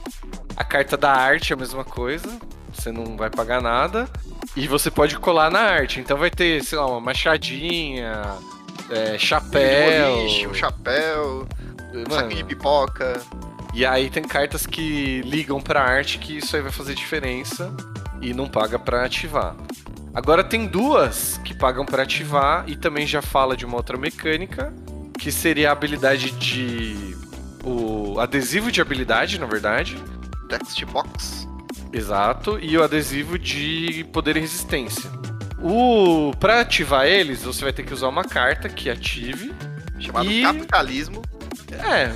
[0.56, 2.30] A carta da arte é a mesma coisa,
[2.74, 4.08] você não vai pagar nada.
[4.56, 6.00] E você pode colar na arte.
[6.00, 8.22] Então vai ter, sei lá, uma machadinha,
[8.90, 10.16] é, chapéu.
[10.16, 11.46] Boliche, um chapéu,
[11.92, 13.22] Mano, saquinho de pipoca.
[13.74, 17.70] E aí tem cartas que ligam pra arte que isso aí vai fazer diferença
[18.22, 19.56] e não paga pra ativar.
[20.14, 24.72] Agora tem duas que pagam pra ativar e também já fala de uma outra mecânica,
[25.18, 27.16] que seria a habilidade de
[27.64, 29.98] o adesivo de habilidade, na verdade.
[30.50, 31.48] Text box.
[31.92, 35.10] Exato, e o adesivo de poder e resistência.
[35.62, 39.54] O para ativar eles, você vai ter que usar uma carta que ative
[40.00, 41.22] Chamado E- capitalismo.
[41.72, 42.12] É,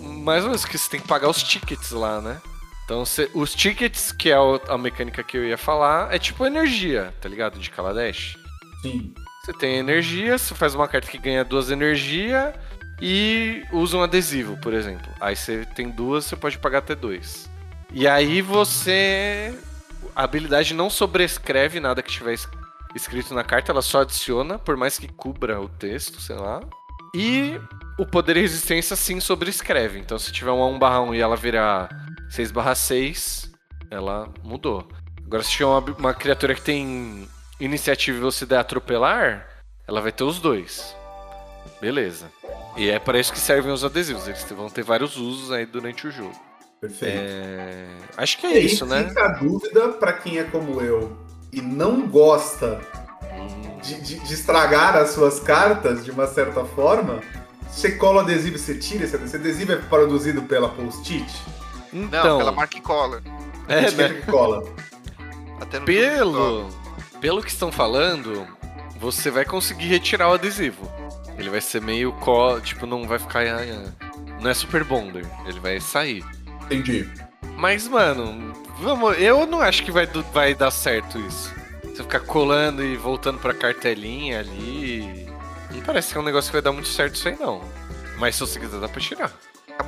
[0.00, 2.40] mais ou menos que você tem que pagar os tickets lá, né?
[2.84, 4.36] Então, cê- os tickets, que é
[4.68, 7.58] a mecânica que eu ia falar, é tipo energia, tá ligado?
[7.58, 8.36] De Kaladesh.
[8.82, 9.14] Sim.
[9.44, 12.54] Você tem energia, você faz uma carta que ganha duas energia
[13.00, 15.10] e usa um adesivo, por exemplo.
[15.20, 17.48] Aí você tem duas, você pode pagar até dois.
[17.92, 19.56] E aí você.
[20.14, 22.48] A habilidade não sobrescreve nada que tiver es-
[22.94, 26.60] escrito na carta, ela só adiciona, por mais que cubra o texto, sei lá.
[27.14, 27.60] E
[27.98, 29.98] o poder e resistência sim sobrescreve.
[29.98, 31.88] Então se tiver um 1 barra 1 e ela virar
[32.30, 33.50] 6 barra 6,
[33.90, 34.88] ela mudou.
[35.24, 37.28] Agora se tiver uma, uma criatura que tem
[37.60, 39.46] iniciativa e velocidade atropelar,
[39.86, 40.96] ela vai ter os dois.
[41.80, 42.30] Beleza.
[42.76, 44.26] E é para isso que servem os adesivos.
[44.26, 46.34] Eles vão ter vários usos aí durante o jogo.
[46.80, 47.18] Perfeito.
[47.18, 47.86] É...
[48.16, 49.08] Acho que é E isso, né?
[49.08, 51.16] Fica a dúvida pra quem é como eu
[51.52, 52.80] e não gosta
[53.82, 57.20] de, de- de estragar as suas cartas de uma certa forma.
[57.70, 59.24] Você cola o adesivo e você tira esse adesivo.
[59.24, 61.32] Esse adesivo é produzido pela Post-it?
[61.92, 63.22] Não, Então, pela Mark Collar.
[63.68, 63.86] é, né?
[63.88, 64.62] Etiqueta que cola.
[65.60, 66.68] Até no Pelo,
[67.20, 68.46] pelo que estão falando,
[68.98, 70.90] você vai conseguir retirar o adesivo.
[71.38, 73.44] Ele vai ser meio co, tipo, não vai ficar,
[74.40, 76.22] não é super bonder, ele vai sair.
[76.66, 77.08] Entendi.
[77.56, 81.54] Mas mano, vamos, eu não acho que vai, vai dar certo isso.
[81.94, 85.26] Você ficar colando e voltando pra cartelinha ali,
[85.70, 87.62] não parece que é um negócio que vai dar muito certo isso aí não.
[88.18, 89.32] Mas se você quiser dá pra tirar.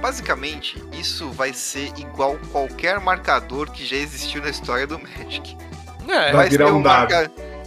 [0.01, 5.57] Basicamente, isso vai ser igual qualquer marcador que já existiu na história do Magic.
[6.09, 7.13] É, Vai virar ser um dado.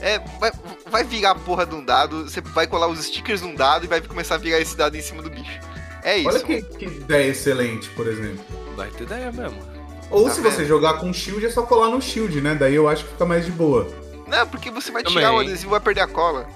[0.02, 0.52] É, vai,
[0.92, 3.88] vai virar a porra de um dado, você vai colar os stickers num dado e
[3.88, 5.60] vai começar a virar esse dado em cima do bicho.
[6.04, 6.28] É isso.
[6.30, 8.44] Olha que, que ideia excelente, por exemplo.
[8.76, 9.58] vai ter ideia mesmo.
[10.12, 10.54] Ou Tá se vendo?
[10.54, 12.54] você jogar com shield, é só colar no shield, né?
[12.56, 13.88] Daí eu acho que fica mais de boa.
[14.28, 15.18] Não, porque você vai Também.
[15.20, 16.48] tirar o adesivo e vai perder a cola.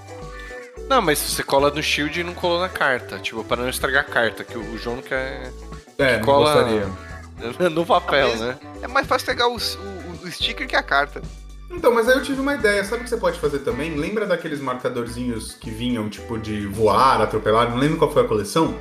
[0.88, 3.18] Não, mas você cola no shield e não colou na carta.
[3.18, 5.50] Tipo, para não estragar a carta, que o João não quer
[5.98, 6.88] É, não Cola- gostaria.
[7.70, 8.58] no papel, Mas- né?
[8.82, 11.22] É mais fácil pegar o, o- o sticker que a carta.
[11.70, 12.84] Então, mas aí eu tive uma ideia.
[12.84, 13.94] Sabe o que você pode fazer também?
[13.96, 17.70] Lembra daqueles marcadorzinhos que vinham, tipo, de voar, atropelar?
[17.70, 18.74] Não lembro qual foi a coleção?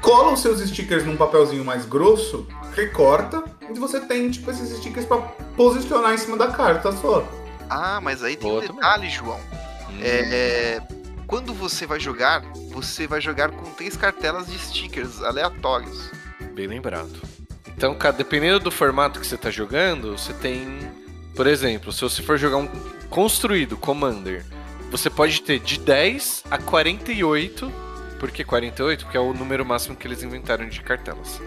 [0.00, 5.04] Cola os seus stickers num papelzinho mais grosso, recorta, e você tem, tipo, esses stickers
[5.04, 5.18] pra
[5.54, 7.22] posicionar em cima da carta só.
[7.70, 8.82] Ah, mas aí tem Boa um também.
[8.82, 9.40] detalhe, João.
[9.88, 10.00] Hum.
[10.02, 10.82] É,
[11.26, 16.10] quando você vai jogar, você vai jogar com três cartelas de stickers aleatórios.
[16.52, 17.22] Bem lembrado.
[17.68, 20.90] Então, dependendo do formato que você tá jogando, você tem
[21.34, 22.66] Por exemplo, se você for jogar um
[23.08, 24.44] construído, Commander,
[24.90, 27.72] você pode ter de 10 a 48.
[28.18, 29.04] Por que 48?
[29.04, 31.40] Porque é o número máximo que eles inventaram de cartelas.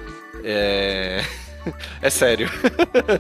[0.44, 1.24] É.
[2.02, 2.50] É sério.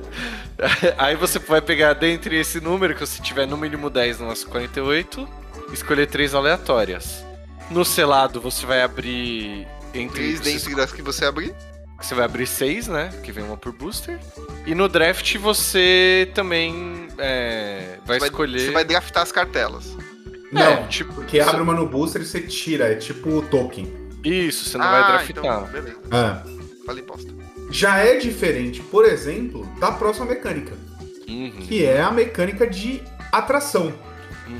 [0.97, 4.51] Aí você vai pegar dentre esse número, que você tiver no mínimo 10 no máximo
[4.51, 5.27] 48,
[5.71, 7.23] escolher três aleatórias.
[7.69, 10.37] No selado você vai abrir entre.
[10.37, 11.53] Três dentro das que você abrir.
[12.01, 13.09] Você vai abrir seis, né?
[13.23, 14.19] Que vem uma por booster.
[14.65, 18.59] E no draft você também é, vai, Você escolher.
[18.59, 19.95] Você vai draftar as cartelas.
[20.51, 23.91] Não, É, tipo, porque abre uma no booster e você tira, é tipo o token.
[24.23, 25.45] Isso, você não ah, vai draftar.
[25.45, 25.99] Então, beleza.
[26.11, 26.43] Ah.
[26.85, 27.42] Falei bosta.
[27.73, 30.73] Já é diferente, por exemplo, da próxima mecânica,
[31.27, 31.51] Uhum.
[31.67, 33.91] que é a mecânica de atração.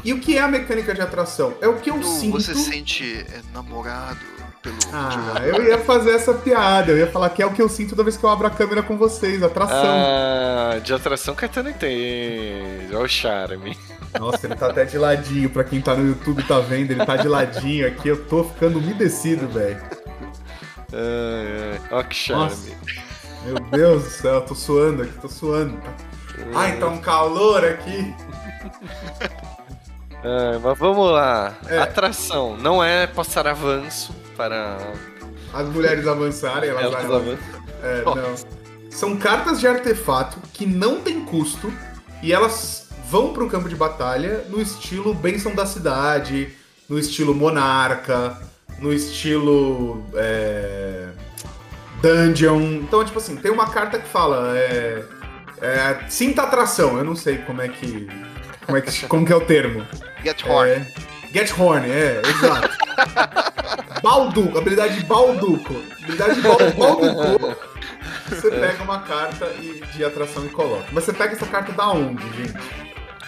[0.04, 1.54] E o que é a mecânica de atração?
[1.62, 2.34] É o que eu sinto.
[2.42, 4.18] Você se sente é, namorado
[4.64, 7.68] pelo Ah, eu ia fazer essa piada, eu ia falar que é o que eu
[7.70, 9.76] sinto toda vez que eu abro a câmera com vocês, atração.
[9.86, 12.88] Ah, de atração Caetano entende.
[12.96, 13.78] Olha o charme.
[14.20, 17.18] Nossa, ele tá até de ladinho, pra quem tá no YouTube tá vendo, ele tá
[17.18, 19.82] de ladinho aqui, eu tô ficando umedecido, velho.
[20.94, 21.82] Ai, ai.
[21.92, 22.44] Olha que charme.
[22.44, 22.72] Nossa.
[23.46, 25.78] Meu Deus do céu, eu tô suando aqui, tô suando.
[26.56, 28.14] Ai, tá um calor aqui.
[30.24, 31.54] Ah, mas vamos lá.
[31.68, 31.80] É.
[31.80, 32.58] Atração.
[32.58, 34.78] Não é passar avanço para.
[35.54, 37.38] As mulheres avançarem, elas, Elas avançam.
[37.84, 38.36] É, não.
[38.90, 41.72] São cartas de artefato que não tem custo
[42.22, 46.50] e elas vão pro campo de batalha no estilo Benção da Cidade,
[46.88, 48.38] no estilo Monarca,
[48.80, 51.10] no estilo é,
[52.04, 52.62] Dungeon.
[52.84, 55.04] Então, tipo assim, tem uma carta que fala é,
[55.62, 58.08] é, Sinta atração, eu não sei como é que.
[58.66, 59.86] Como, é que, como que é o termo.
[60.24, 60.70] Get Horn.
[60.72, 60.86] É,
[61.34, 62.70] get Horn, é, exato.
[64.02, 65.74] Balduco, habilidade de Balduco.
[66.04, 67.56] Habilidade de Bal- Balduco.
[68.30, 70.86] Você pega uma carta e- de atração e coloca.
[70.92, 72.54] Mas você pega essa carta da onde, gente?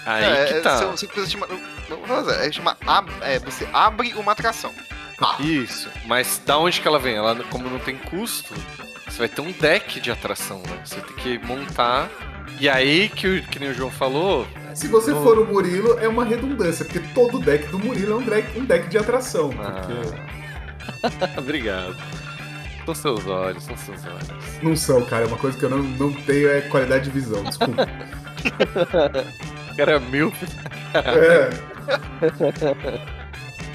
[0.05, 0.77] Aí é, que tá.
[0.77, 1.47] São, são coisas chama,
[1.89, 4.71] não, não, é, chama ab- é, você abre uma atração.
[5.17, 5.37] Tá.
[5.39, 5.89] Isso.
[6.05, 7.15] Mas da onde que ela vem?
[7.15, 8.53] Ela, como não tem custo,
[9.07, 10.77] você vai ter um deck de atração, né?
[10.83, 12.09] Você tem que montar.
[12.59, 16.07] E aí, que, que nem o João falou, Se você No- for o Murilo, é
[16.07, 19.49] uma redundância, porque todo deck do Murilo é um deck, um deck de atração.
[19.49, 19.93] Porque
[21.03, 21.31] Ah.
[21.39, 21.95] Obrigado.
[22.85, 24.29] São seus olhos, são seus olhos.
[24.61, 25.23] não são, cara.
[25.23, 27.87] É uma coisa que eu não, não tenho é qualidade de visão, desculpa.
[29.75, 30.31] Cara é mil.
[30.93, 31.49] É,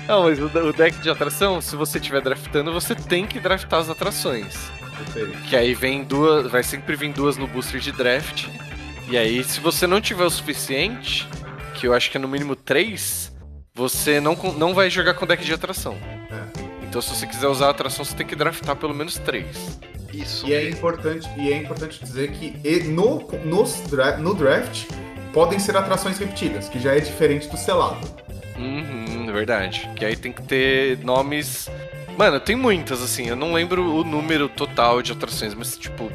[0.09, 3.81] Não, mas o, o deck de atração, se você estiver draftando, você tem que draftar
[3.81, 4.55] as atrações.
[4.97, 5.39] perfeito.
[5.43, 6.51] Que aí vem duas.
[6.51, 8.49] Vai sempre vir duas no booster de draft.
[9.09, 11.29] E aí, se você não tiver o suficiente,
[11.75, 13.33] que eu acho que é no mínimo três,
[13.75, 15.97] você não, não vai jogar com deck de atração.
[16.83, 19.79] Então, se você quiser usar a atração, você tem que draftar pelo menos três.
[20.13, 20.45] Isso.
[20.47, 22.51] E é importante, e é importante dizer que
[22.89, 24.87] no, dra- no draft
[25.33, 28.01] podem ser atrações repetidas, que já é diferente do selado.
[28.61, 29.89] Uhum, é verdade.
[29.97, 31.69] Que aí tem que ter nomes.
[32.17, 33.27] Mano, tem muitas, assim.
[33.27, 36.13] Eu não lembro o número total de atrações, mas, tipo,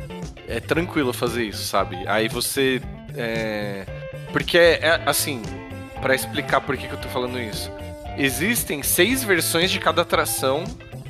[0.47, 1.97] é tranquilo fazer isso, sabe?
[2.08, 2.81] Aí você.
[3.15, 3.86] É...
[4.31, 5.41] Porque, é, assim,
[6.01, 7.71] pra explicar por que, que eu tô falando isso.
[8.17, 10.63] Existem seis versões de cada atração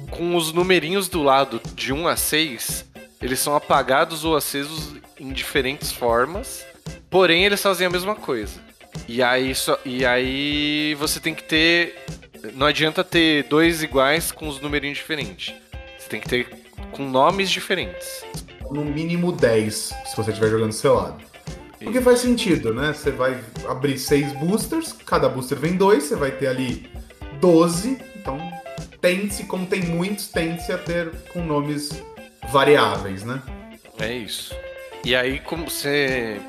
[0.10, 2.86] com os numerinhos do lado, de 1 a 6.
[3.22, 6.66] Eles são apagados ou acesos em diferentes formas,
[7.10, 8.65] porém eles fazem a mesma coisa.
[9.08, 11.96] E aí, só, e aí você tem que ter.
[12.54, 15.54] Não adianta ter dois iguais com os numerinhos diferentes.
[15.98, 16.48] Você tem que ter
[16.92, 18.24] com nomes diferentes.
[18.72, 21.24] No mínimo 10, se você estiver jogando selado.
[21.80, 22.94] Porque faz sentido, né?
[22.94, 26.90] Você vai abrir seis boosters, cada booster vem dois, você vai ter ali
[27.40, 28.00] 12.
[28.16, 28.40] Então,
[29.00, 31.92] tende-se, como tem muitos, tende-se a ter com nomes
[32.50, 33.42] variáveis, né?
[34.00, 34.56] É isso.
[35.04, 36.42] E aí, como você.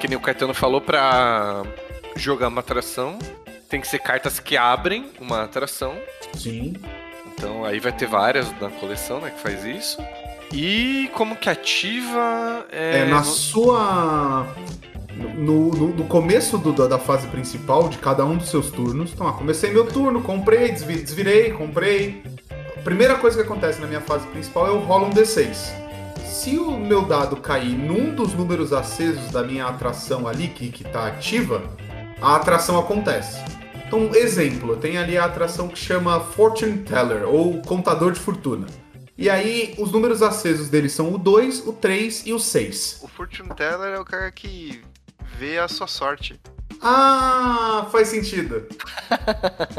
[0.00, 1.62] Que nem o Caetano falou, pra
[2.16, 3.18] jogar uma atração,
[3.68, 5.94] tem que ser cartas que abrem uma atração.
[6.36, 6.74] Sim.
[7.32, 9.98] Então aí vai ter várias na coleção, né, que faz isso.
[10.52, 12.66] E como que ativa.
[12.72, 14.46] É, É, na sua.
[15.36, 19.12] No, no- no começo do- da, fase principal de cada um dos seus turnos.
[19.12, 22.22] Então, ah, comecei meu turno, comprei, desvi- desvirei, comprei.
[22.84, 25.72] Primeira coisa que acontece na minha fase principal é eu rolo um D6.
[26.24, 30.84] Se o meu dado cair num dos números acesos da minha atração ali, que, que
[30.84, 31.62] tá ativa,
[32.20, 33.38] a atração acontece.
[33.86, 38.66] Então, exemplo, tem ali a atração que chama Fortune Teller, ou Contador de Fortuna.
[39.18, 43.00] E aí, os números acesos dele são o 2, o 3 e o 6.
[43.02, 44.80] O Fortune Teller é o cara que
[45.36, 46.40] vê a sua sorte.
[46.80, 48.66] Ah, faz sentido.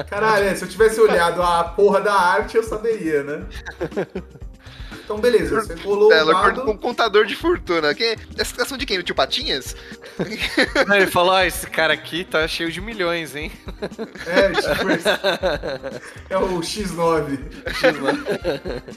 [0.10, 3.46] Caralho, é, se eu tivesse olhado a porra da arte, eu saberia, né?
[5.04, 6.62] Então, beleza, você rolou o Ela dado.
[6.64, 7.94] com um contador de fortuna.
[7.94, 8.98] Quem, essa situação de quem?
[8.98, 9.76] Do tio Patinhas?
[10.90, 13.52] Aí ele falou, ah, esse cara aqui tá cheio de milhões, hein?
[14.26, 14.90] É, tipo.
[16.30, 17.40] É o X9.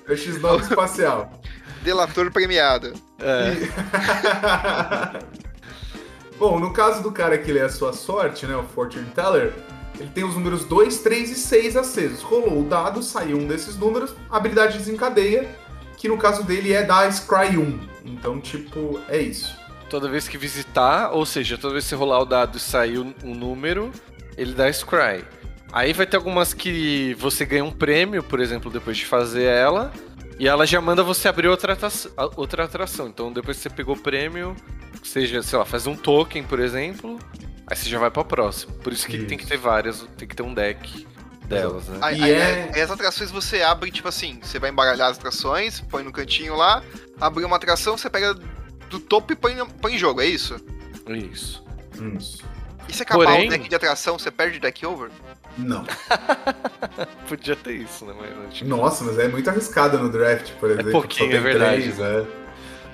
[0.06, 1.40] É o X9 espacial.
[1.82, 2.94] Delator premiado.
[3.20, 3.54] É.
[6.38, 9.52] Bom, no caso do cara que lê a sua sorte, né, o Fortune Teller,
[9.98, 12.22] ele tem os números 2, 3 e 6 acesos.
[12.22, 15.48] Rolou o dado, saiu um desses números, a habilidade desencadeia,
[16.04, 17.80] que no caso dele é da Scry 1.
[18.04, 19.56] Então, tipo, é isso.
[19.88, 22.98] Toda vez que visitar, ou seja, toda vez que você rolar o dado e sair
[22.98, 23.90] um número,
[24.36, 25.24] ele dá Scry.
[25.72, 29.90] Aí vai ter algumas que você ganha um prêmio, por exemplo, depois de fazer ela,
[30.38, 33.08] e ela já manda você abrir outra, atração- outra atração.
[33.08, 34.54] Então depois que você pegou o prêmio,
[35.02, 37.18] seja, sei lá, faz um token, por exemplo,
[37.66, 38.74] aí você já vai pra próxima.
[38.82, 39.26] Por isso que Isso.
[39.26, 41.06] tem que ter várias, tem que ter um deck
[41.46, 41.98] delas, né?
[42.00, 45.18] Aí, E aí- é- aí as atrações você abre, tipo assim, você vai embaralhar as
[45.18, 46.82] atrações, põe no cantinho lá,
[47.20, 48.34] abre uma atração, você pega
[48.90, 50.56] do topo e põe, põe em jogo, é isso?
[51.08, 51.62] Isso.
[52.16, 52.42] Isso.
[52.88, 55.10] E se acabar Porém- o deck de atração, você perde o deck over?
[55.56, 55.84] Não.
[57.28, 58.14] Podia ter isso, né?
[58.18, 60.90] Mas, tipo, Nossa, mas é muito arriscado no draft, por exemplo.
[60.92, 61.82] pouquinho, só tem é verdade.
[61.82, 62.24] três, é.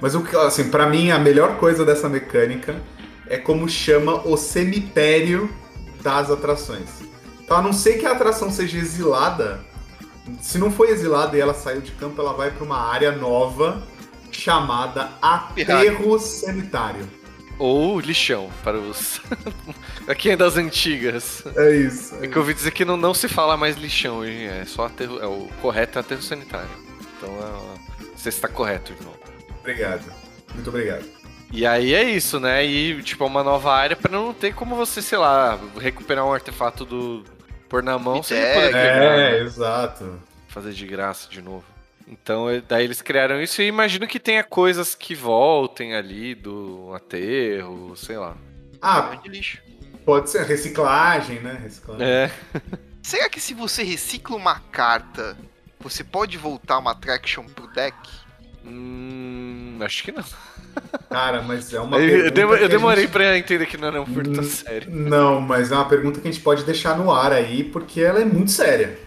[0.01, 2.77] Mas o que, assim, para mim a melhor coisa dessa mecânica
[3.27, 5.53] é como chama o cemitério
[6.03, 6.89] das atrações.
[7.51, 9.59] Então, a não ser que a atração seja exilada,
[10.41, 13.83] se não foi exilada e ela saiu de campo, ela vai para uma área nova
[14.31, 17.11] chamada Aterro Cemitário.
[17.59, 19.21] Ou lixão, para os.
[20.07, 21.43] Aqui é das antigas.
[21.57, 22.15] É isso.
[22.23, 24.87] É que eu ouvi dizer que não, não se fala mais lixão hoje, é só
[24.87, 25.19] aterro.
[25.21, 26.71] É, o correto é aterro sanitário.
[27.19, 29.13] Então é, você está correto, irmão.
[29.59, 30.05] Obrigado.
[30.55, 31.05] Muito obrigado.
[31.53, 32.65] E aí é isso, né?
[32.65, 36.33] E tipo, é uma nova área pra não ter como você, sei lá, recuperar um
[36.33, 37.25] artefato do.
[37.71, 39.39] Pôr na mão sem É, poder pegar, né?
[39.39, 40.21] É, exato.
[40.49, 41.65] fazer de graça de novo.
[42.09, 46.93] Então, é- daí eles criaram isso e imagino que tenha coisas que voltem ali do
[46.93, 48.37] aterro, sei lá.
[48.83, 49.59] Ah, de lixo.
[50.05, 51.59] pode ser reciclagem, né?
[51.63, 52.05] Reciclagem.
[52.07, 52.31] É.
[53.03, 55.37] Será que se você recicla uma carta,
[55.79, 57.97] você pode voltar uma attraction pro deck?
[58.65, 60.25] Hum, acho que não.
[61.09, 64.07] Cara, mas é uma Eu, pergunta eu demorei gente- pra entender que não era um
[64.07, 64.89] furto sério.
[64.91, 68.21] Não, mas é uma pergunta que a gente pode deixar no ar aí, porque ela
[68.21, 68.99] é muito séria.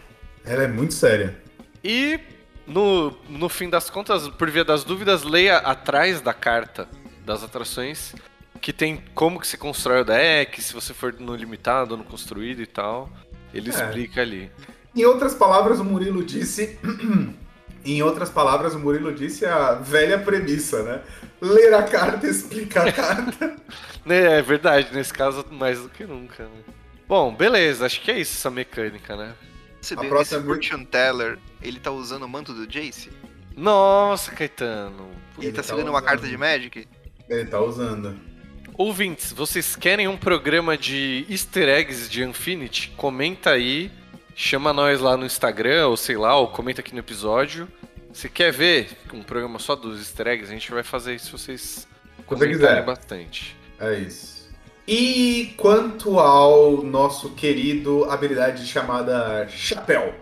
[0.46, 1.38] Ela é muito séria.
[1.84, 2.20] E
[2.68, 6.88] no, no fim das contas, por via das dúvidas, leia atrás da carta
[7.26, 8.14] das atrações
[8.62, 12.62] que tem como que se constrói o deck, se você for no limitado no construído
[12.62, 13.10] e tal.
[13.54, 13.74] Ele É.
[13.74, 14.50] explica ali.
[14.96, 16.78] Em outras palavras, o Murilo disse.
[17.86, 21.02] em outras palavras, o Murilo disse a velha premissa, né?
[21.42, 23.56] Ler a carta explica a carta.
[24.06, 26.62] É, é verdade, nesse caso mais do que nunca, né?
[27.08, 29.34] Bom, beleza, acho que é isso essa mecânica, né?
[29.80, 33.12] Você A vê próxima esse é Fortune Teller, ele tá usando o manto do Jace?
[33.56, 35.10] Nossa, Caetano.
[35.38, 36.86] Ele, Ele tá tá segurando uma carta de Magic?
[37.30, 38.20] Ele tá usando.
[38.78, 42.90] Ouvintes, vocês querem um programa de easter eggs de Infinity?
[42.98, 43.92] Comenta aí,
[44.36, 47.68] chama nós lá no Instagram, ou sei lá, ou comenta aqui no episódio.
[48.14, 51.32] Se quer ver um programa só dos easter eggs, a gente vai fazer isso se
[51.32, 51.88] vocês
[52.26, 52.84] Quando quiser.
[52.84, 53.58] bastante.
[53.80, 54.34] É isso.
[54.88, 60.14] E quanto ao nosso querido habilidade chamada Chapéu?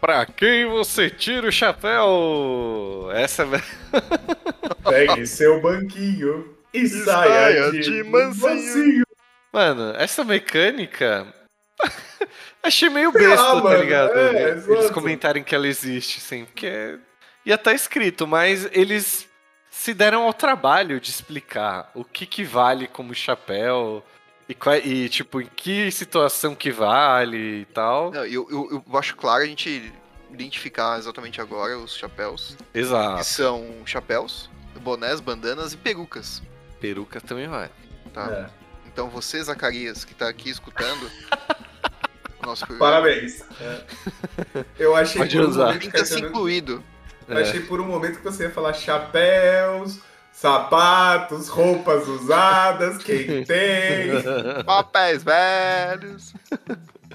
[0.00, 3.08] Pra quem você tira o chapéu?
[3.12, 3.62] Essa é...
[4.88, 9.04] Pegue seu banquinho e saia de, mansinho.
[9.52, 11.26] Mano, essa mecânica...
[12.62, 14.12] Achei meio besta, tá mano, ligado?
[14.18, 14.92] é, Eles exato.
[14.92, 16.98] comentarem que ela existe, assim, porque
[17.44, 19.28] ia estar escrito, mas eles
[19.70, 24.04] se deram ao trabalho de explicar o que que vale como chapéu
[24.48, 28.10] e, qual- e, tipo, em que situação que vale e tal.
[28.10, 29.92] Não, eu, eu, eu acho claro a gente
[30.30, 32.56] identificar exatamente agora os chapéus.
[32.72, 33.24] Que Exato.
[33.24, 34.50] são chapéus,
[34.80, 36.42] bonés, bandanas e perucas,
[36.80, 37.70] Peruca também vai.
[38.12, 38.26] tá?
[38.30, 38.50] É,
[38.88, 41.10] Então você, Zacarias, que tá aqui escutando
[42.46, 43.42] nosso programa, parabéns.
[43.60, 44.64] É.
[44.78, 45.64] Eu achei Pode por um usar.
[45.66, 46.84] momento, sinta-se Caetano, incluído.
[47.28, 47.42] eu É.
[47.42, 49.98] achei por um momento que você ia falar chapéus,
[50.32, 54.22] sapatos, roupas usadas, quem tem.
[54.64, 56.32] Papéis velhos.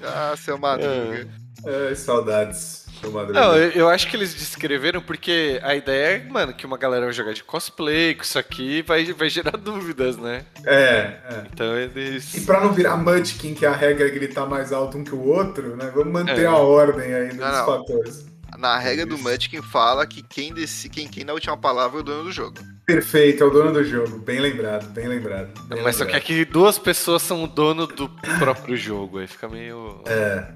[0.02, 1.26] Ah, seu Madruga.
[1.66, 2.84] Ai, saudades.
[3.00, 3.38] seu Madruga.
[3.40, 7.04] Não, eu, eu acho que eles descreveram porque a ideia é, mano, que uma galera
[7.04, 10.44] vai jogar de cosplay com isso aqui vai, vai gerar dúvidas, né?
[10.64, 11.42] É, é.
[11.52, 12.44] Então E eles.
[12.46, 15.76] pra não virar Munchkin, que a regra é gritar mais alto um que o outro,
[15.76, 15.90] né?
[15.94, 16.46] Vamos manter É.
[16.46, 17.66] a ordem aí nos Não, não.
[17.66, 18.26] fatores.
[18.58, 19.24] Na regra do Isso.
[19.24, 22.32] Munchkin fala que quem, desse, quem, quem dá a última palavra é o dono do
[22.32, 22.56] jogo.
[22.86, 24.18] Perfeito, é o dono do jogo.
[24.18, 25.48] Bem lembrado, bem lembrado.
[25.64, 26.22] bem Mas só que lembrado.
[26.22, 28.08] aqui duas pessoas são o dono do
[28.38, 30.02] próprio jogo, aí fica meio.
[30.06, 30.46] É.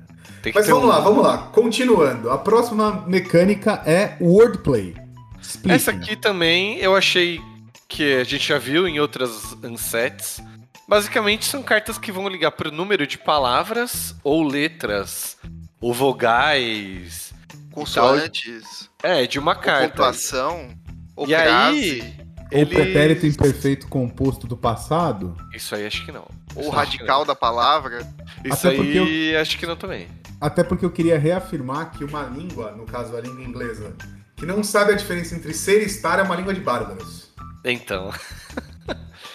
[0.41, 1.39] Tem que Mas vamos um- lá, vamos lá.
[1.49, 2.31] Continuando.
[2.31, 4.95] A próxima mecânica é wordplay.
[5.43, 5.75] Explique.
[5.75, 7.41] Essa aqui também eu achei
[7.89, 10.41] que a gente já viu em outras unsets.
[10.87, 15.37] Basicamente são cartas que vão ligar pro número de palavras ou letras
[15.81, 17.33] ou vogais.
[17.73, 19.89] Consoantes, É, de uma ou carta.
[19.89, 20.71] pontuação,
[21.17, 22.20] ou E crase, aí,
[22.53, 22.75] Ou ele...
[22.75, 25.37] pretérito imperfeito composto do passado?
[25.55, 26.27] Isso aí acho que não.
[26.55, 28.01] ou Isso radical da palavra.
[28.45, 30.09] Isso Até porque aí acho que não também.
[30.41, 33.95] Até porque eu queria reafirmar que uma língua, no caso a língua inglesa,
[34.37, 37.31] que não sabe a diferença entre ser e estar é uma língua de bárbaros.
[37.63, 38.11] Então,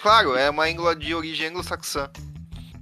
[0.05, 2.09] Claro, é uma língua de origem anglo-saxã.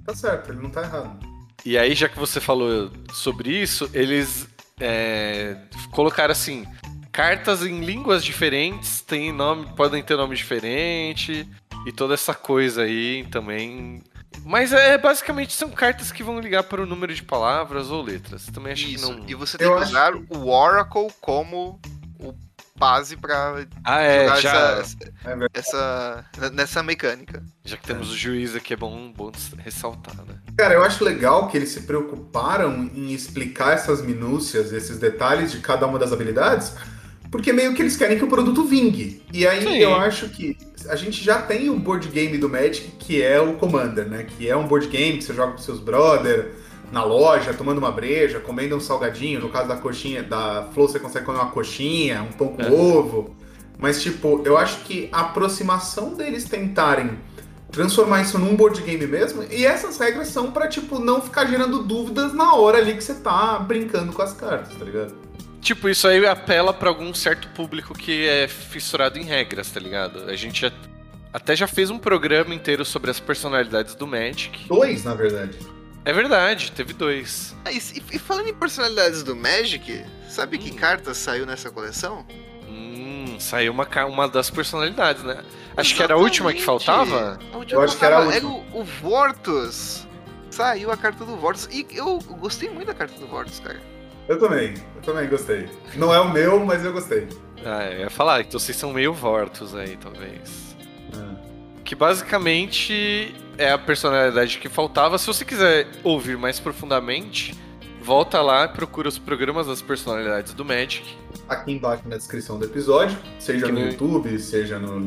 [0.04, 1.18] Tá certo, ele não tá errado.
[1.64, 4.46] e aí já que você falou sobre isso, eles
[4.78, 5.56] é,
[5.90, 6.66] colocaram assim,
[7.14, 11.48] cartas em línguas diferentes têm nome, podem ter nome diferente
[11.86, 14.02] e toda essa coisa aí também.
[14.44, 18.46] Mas é basicamente são cartas que vão ligar para o número de palavras ou letras.
[18.46, 19.06] Também acho Isso.
[19.14, 19.28] que não.
[19.28, 21.80] E você tem Eu que acho usar o Oracle como
[22.18, 22.34] o
[22.76, 27.44] base pra Ah, é, jogar já, essa, É essa- nessa mecânica.
[27.64, 30.34] já que temos o juiz aqui, é bom, bom ressaltar, né?
[30.58, 35.60] Cara, eu acho legal que eles se preocuparam em explicar essas minúcias, esses detalhes de
[35.60, 36.74] cada uma das habilidades,
[37.34, 39.20] porque meio que eles querem que o produto vingue.
[39.32, 39.76] E aí Sim.
[39.78, 40.56] eu acho que
[40.88, 44.22] a gente já tem o board game do Magic, que é o Commander, né?
[44.22, 46.52] Que é um board game que você joga com seus brother
[46.92, 49.40] na loja, tomando uma breja, comendo um salgadinho.
[49.40, 52.70] No caso da coxinha, da Flow, você consegue comer uma coxinha, um pão com É.
[52.70, 53.34] ovo.
[53.80, 57.18] Mas, tipo, eu acho que a aproximação deles tentarem
[57.72, 61.82] transformar isso num board game mesmo, e essas regras são pra, tipo, não ficar gerando
[61.82, 65.23] dúvidas na hora ali que você tá brincando com as cartas, tá ligado?
[65.64, 70.28] Tipo, isso aí apela pra algum certo público que é fissurado em regras, tá ligado?
[70.28, 70.70] A gente já,
[71.32, 74.68] até já fez um programa inteiro sobre as personalidades do Magic.
[74.68, 75.58] Dois, na verdade.
[76.04, 77.56] É verdade, teve dois.
[77.64, 77.78] Ah, e,
[78.12, 80.76] e falando em personalidades do Magic, sabe que Hum.
[80.76, 82.26] carta saiu nessa coleção?
[82.68, 85.42] Hum, saiu uma, uma das personalidades, né?
[85.74, 86.84] Acho que era a última que Exatamente.
[87.10, 87.38] faltava.
[87.52, 88.46] A última Eu acho que era a faltava.
[88.46, 88.76] última.
[88.76, 90.06] o, o Vortus.
[90.50, 91.66] Saiu a carta do Vortus.
[91.72, 93.80] E eu gostei muito da carta do Vortus, cara.
[94.28, 95.68] Eu também, eu também gostei.
[95.96, 97.28] Não é o meu, mas eu gostei.
[97.64, 100.76] Ah, eu ia falar, então vocês são meio vortos aí, talvez.
[101.12, 101.82] É.
[101.84, 105.18] Que basicamente é a personalidade que faltava.
[105.18, 107.54] Se você quiser ouvir mais profundamente,
[108.02, 111.16] volta lá, procura os programas das personalidades do Magic.
[111.48, 115.00] Aqui embaixo na descrição do episódio, seja no, YouTube, seja no.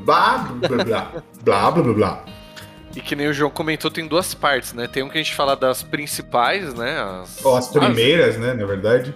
[0.00, 2.24] Blá, blá, blá, blá, blá, blá, blá.
[2.96, 4.86] E que nem o João comentou, tem duas partes, né?
[4.88, 6.98] Tem um que a gente fala das principais, né?
[6.98, 9.14] As, Ou as primeiras, né, na verdade.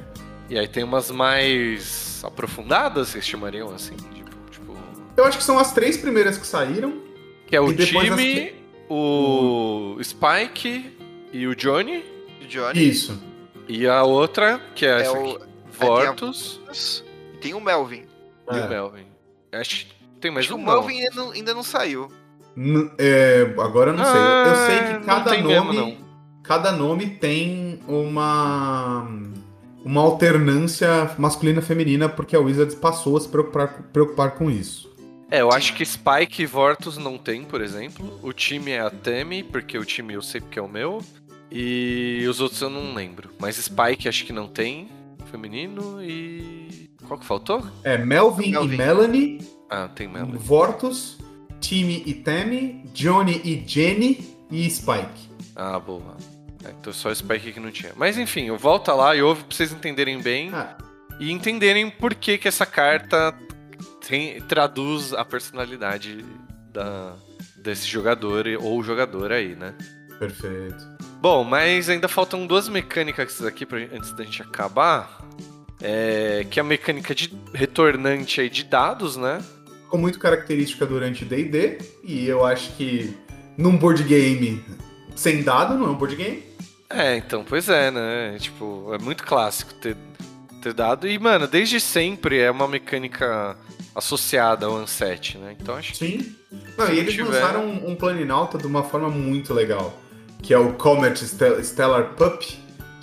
[0.50, 3.96] E aí tem umas mais aprofundadas, vocês chamariam assim?
[3.96, 4.76] Tipo, tipo,
[5.16, 7.00] Eu acho que são as três primeiras que saíram.
[7.46, 8.54] que é o E depois as Jimmy,
[8.88, 10.96] o Spike
[11.32, 12.04] e o Johnny.
[12.48, 12.88] Johnny.
[12.88, 13.18] Isso.
[13.68, 15.36] E a outra, que é, É essa o.
[15.36, 17.02] aqui, Vortus
[17.40, 18.04] Tem o Melvin.
[18.52, 18.60] e É.
[18.66, 19.06] o Melvin.
[19.52, 22.12] Acho que tem mais Acho um o Melvin ainda não, ainda não saiu.
[22.56, 24.14] N- é, agora eu não sei.
[24.20, 25.48] Eu- Eu, sei Ah, que cada nome.
[25.48, 25.96] mesmo, não.
[26.42, 29.08] Cada nome tem uma.
[29.82, 34.90] Uma alternância masculina e feminina, porque a Wizards passou a se preocupar, preocupar com isso.
[35.30, 38.18] É, eu acho que Spike e Vortus não tem, por exemplo.
[38.22, 41.00] O time é a Temi, porque o time eu sei porque é o meu.
[41.50, 43.30] E os outros eu não lembro.
[43.40, 44.88] Mas Spike acho que não tem.
[45.30, 46.90] Feminino e.
[47.06, 47.64] Qual que faltou?
[47.84, 48.74] É Melvin, Melvin.
[48.74, 49.38] e Melanie,
[49.70, 50.36] Ah, tem Melanie.
[50.36, 51.16] Vortus,
[51.60, 55.28] Timmy e Tammy, Johnny e Jenny e Spike.
[55.54, 56.16] Ah, boa.
[56.64, 57.92] É, então só Spike que não tinha.
[57.96, 60.50] Mas enfim, eu volta lá e ouve pra vocês entenderem bem.
[60.52, 60.76] Ah,
[61.18, 63.34] E entenderem por que, que essa carta
[64.06, 66.24] tem- traduz a personalidade
[66.72, 67.14] da,
[67.56, 69.74] desse jogador ou jogador aí, né?
[70.18, 70.86] perfeito.
[71.20, 75.18] Bom, mas ainda faltam duas mecânicas aqui pra, antes da gente acabar.
[75.82, 79.42] É, que é a mecânica de retornante aí de dados, né?
[79.90, 83.12] Ficou muito característica durante D&D, e eu acho que
[83.58, 84.64] num board game
[85.16, 86.44] sem dado não é um board game.
[86.88, 88.36] É, então, pois é, né?
[88.38, 89.96] Tipo, é muito clássico ter,
[90.62, 91.08] ter dado.
[91.08, 93.56] E, mano, desde sempre é uma mecânica
[93.92, 95.56] associada ao Unset, né?
[95.60, 95.98] Então acho que.
[95.98, 96.36] Sim.
[96.78, 99.98] Não, Se e não eles tiver- lançaram um, um planinauta de uma forma muito legal,
[100.40, 102.42] que é o Comet Stel- Stellar Pup,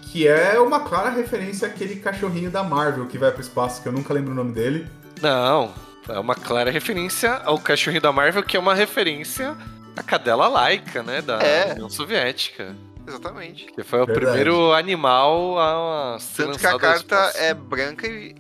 [0.04, 3.92] que é uma clara referência àquele cachorrinho da Marvel que vai pro espaço, que eu
[3.92, 4.88] nunca lembro o nome dele.
[5.22, 5.74] Não,
[6.10, 9.55] é uma clara referência ao cachorrinho da Marvel, que é uma referência
[9.95, 11.22] à cadela laica, né?
[11.22, 11.74] Da É.
[11.74, 12.76] União Soviética.
[13.08, 13.68] Exatamente.
[13.68, 14.26] Que foi o Verdade.
[14.26, 18.36] primeiro animal a ser Tanto que a carta é branca e,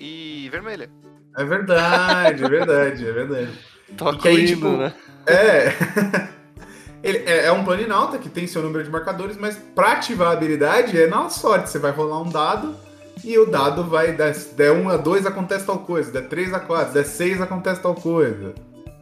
[0.45, 0.89] e vermelha.
[1.37, 3.49] É verdade, é verdade, é verdade.
[3.95, 4.93] Toca que aí, o tipo, né?
[5.25, 5.73] É.
[7.03, 10.31] Ele é, é um planinauta que tem seu número de marcadores, mas pra ativar a
[10.31, 11.69] habilidade é na sorte.
[11.69, 12.75] Você vai rolar um dado
[13.23, 16.59] e o dado vai, der, der 1 a 2 acontece tal coisa, der 3 a
[16.59, 18.53] 4, der 6 acontece tal coisa.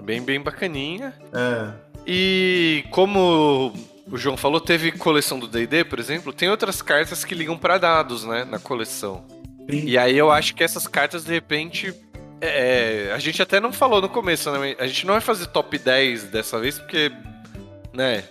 [0.04, 1.14] Bem, bem bacaninha.
[1.34, 1.72] É.
[2.06, 3.74] E como
[4.12, 7.78] o João falou, teve coleção do D&D, por exemplo, tem outras cartas que ligam pra
[7.78, 9.26] dados, né, na coleção.
[9.70, 9.84] Sim.
[9.86, 11.94] E aí eu acho que essas cartas, de repente,
[12.40, 14.76] é, a gente até não falou no começo, né?
[14.78, 17.12] A gente não vai fazer top 10 dessa vez, porque,
[17.92, 18.24] né,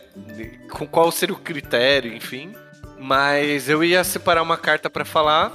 [0.70, 2.55] com qual seria o critério, enfim.
[2.99, 5.53] Mas eu ia separar uma carta pra falar,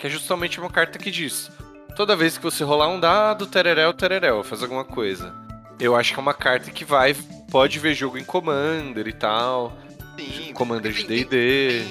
[0.00, 1.50] que é justamente uma carta que diz:
[1.94, 5.34] toda vez que você rolar um dado, tereréu, tereréu, faz alguma coisa.
[5.78, 7.14] Eu acho que é uma carta que vai,
[7.50, 9.76] pode ver jogo em Commander e tal,
[10.18, 10.52] Sim.
[10.52, 11.84] Commander de D&D.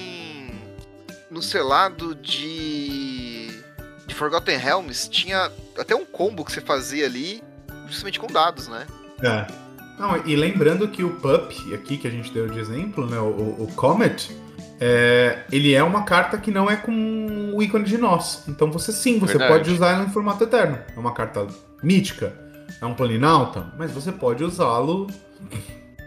[1.30, 3.48] No selado de.
[4.08, 7.44] de Forgotten Realms tinha até um combo que você fazia ali,
[7.88, 8.88] justamente com dados, né?
[9.22, 9.48] É.
[10.00, 13.64] Não, e lembrando que o Pup, aqui que a gente deu de exemplo, né, o,
[13.64, 14.32] o Comet,
[14.80, 18.44] é, ele é uma carta que não é com o ícone de nós.
[18.48, 19.52] Então você sim, você Verdade.
[19.52, 20.78] pode usar ela em formato eterno.
[20.96, 21.46] É uma carta
[21.84, 22.34] mítica,
[22.82, 25.08] é um planinauta, mas você pode usá-lo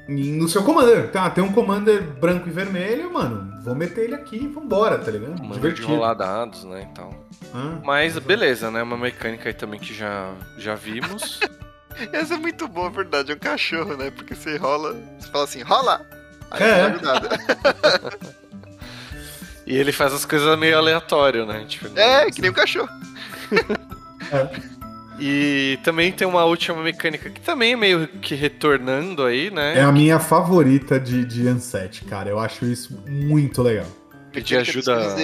[0.08, 1.10] no seu commander.
[1.10, 5.10] Tá, tem um commander branco e vermelho, mano, vou meter ele aqui e vambora, tá
[5.10, 5.36] ligado?
[5.36, 5.88] Commander de Divertido.
[5.88, 7.14] rolar dados, né, e tal.
[7.54, 7.80] Hã?
[7.84, 8.82] Mas beleza, né?
[8.82, 11.40] Uma mecânica aí também que já, já vimos.
[12.12, 13.32] Essa é muito boa, verdade.
[13.32, 14.10] É um cachorro, né?
[14.10, 16.00] Porque você rola, você fala assim, rola!
[16.50, 16.88] Aí É.
[16.88, 17.28] não nada.
[19.66, 21.64] e ele faz as coisas meio aleatório, né?
[21.68, 22.88] Tipo, É, que nem um cachorro.
[25.24, 29.78] E também tem uma última mecânica que também é meio que retornando aí, né?
[29.78, 32.28] É a minha favorita de, de Unset, cara.
[32.28, 33.86] Eu acho isso muito legal.
[34.32, 35.14] Pedir ajuda.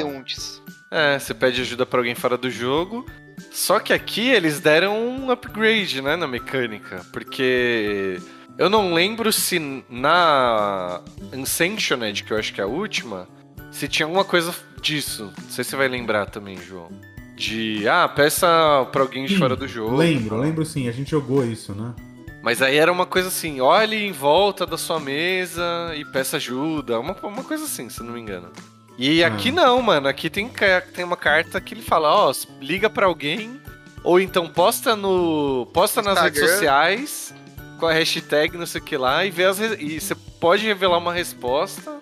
[0.90, 3.04] É, você pede ajuda pra alguém fora do jogo.
[3.50, 7.04] Só que aqui eles deram um upgrade, né, na mecânica.
[7.12, 8.20] Porque
[8.56, 11.00] eu não lembro se na
[11.32, 13.28] Unsanctioned, que eu acho que é a última,
[13.70, 15.32] se tinha alguma coisa disso.
[15.36, 16.88] Não sei se você vai lembrar também, João.
[17.36, 18.46] De, ah, peça
[18.90, 19.96] pra alguém de Sim, fora do jogo.
[19.96, 20.88] Lembro, lembro sim.
[20.88, 21.94] A gente jogou isso, né?
[22.42, 25.62] Mas aí era uma coisa assim, olhe em volta da sua mesa
[25.96, 26.98] e peça ajuda.
[26.98, 28.48] Uma, uma coisa assim, se eu não me engano.
[28.96, 29.28] E Ah.
[29.28, 30.08] aqui não, mano.
[30.08, 30.50] Aqui tem,
[30.94, 33.60] tem uma carta que ele fala, ó, liga pra alguém.
[34.02, 35.66] Ou então posta no.
[35.72, 36.54] Posta nas redes Instagram.
[36.56, 37.34] sociais
[37.78, 39.58] com a hashtag não sei o que lá e vê as.
[39.60, 41.98] E você pode revelar uma resposta.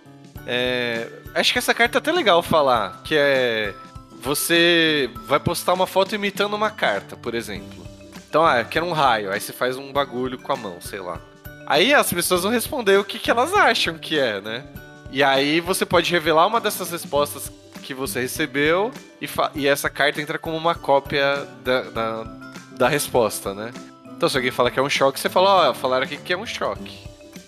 [0.47, 3.75] É, acho que essa carta é até legal falar, que é.
[4.23, 7.85] Você vai postar uma foto imitando uma carta, por exemplo.
[8.29, 9.31] Então, ah, eu quero um raio.
[9.31, 11.21] Aí você faz um bagulho com a mão, sei lá.
[11.67, 14.65] Aí as pessoas vão responder o que, que elas acham que é, né?
[15.11, 17.51] E aí você pode revelar uma dessas respostas
[17.83, 18.91] que você recebeu
[19.21, 22.25] e, e essa carta entra como uma cópia da, da,
[22.73, 23.71] da resposta, né?
[24.17, 26.37] Então se alguém fala que é um choque, você fala, ó, falaram aqui que é
[26.37, 26.99] um choque.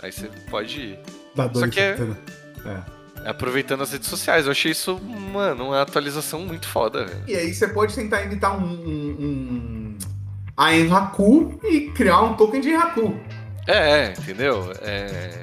[0.01, 0.99] Aí você pode ir.
[1.35, 1.71] Dá dois.
[1.71, 1.97] que é-
[2.69, 3.31] É.
[3.31, 4.47] Aproveitando as redes sociais.
[4.47, 4.99] Eu achei isso,
[5.33, 7.23] mano, uma atualização muito foda, velho.
[7.27, 9.99] E aí você pode tentar imitar um, um, um...
[10.57, 13.19] a Enraku e criar um token de Enraku.
[13.67, 14.73] É, é, entendeu?
[14.81, 15.43] É...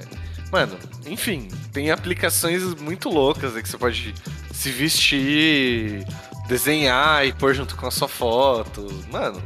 [0.51, 4.15] Mano, enfim, tem aplicações muito loucas aí que você pode
[4.53, 6.05] se vestir,
[6.47, 8.88] desenhar e pôr junto com a sua foto.
[9.11, 9.41] Mano,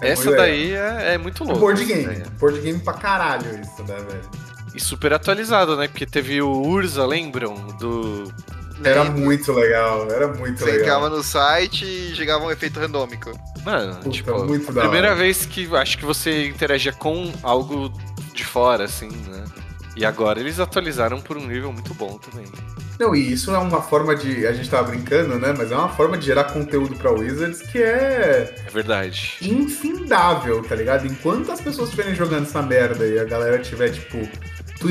[0.00, 1.60] É essa daí é, é muito É louca.
[1.60, 2.22] board game.
[2.38, 4.45] Board game pra caralho isso, né, velho?
[4.76, 5.88] E super atualizado, né?
[5.88, 7.54] Porque teve o Urza, lembram?
[7.78, 8.30] Do.
[8.84, 10.80] Era muito legal, era muito Você legal.
[10.82, 13.30] entrava no site e chegava um efeito randômico.
[13.64, 15.16] Mano, Puta, tipo, muito da primeira hora.
[15.16, 17.90] vez que acho que você interagia com algo
[18.34, 19.44] de fora, assim, né?
[19.96, 22.46] E agora eles atualizaram por um nível muito bom também.
[23.00, 24.46] Não, e isso é uma forma de.
[24.46, 25.54] A gente tava brincando, né?
[25.56, 29.38] Mas é uma forma de gerar conteúdo pra Wizards que é É verdade.
[29.40, 31.06] infindável, tá ligado?
[31.06, 34.18] Enquanto as pessoas estiverem jogando essa merda e a galera estiver, tipo,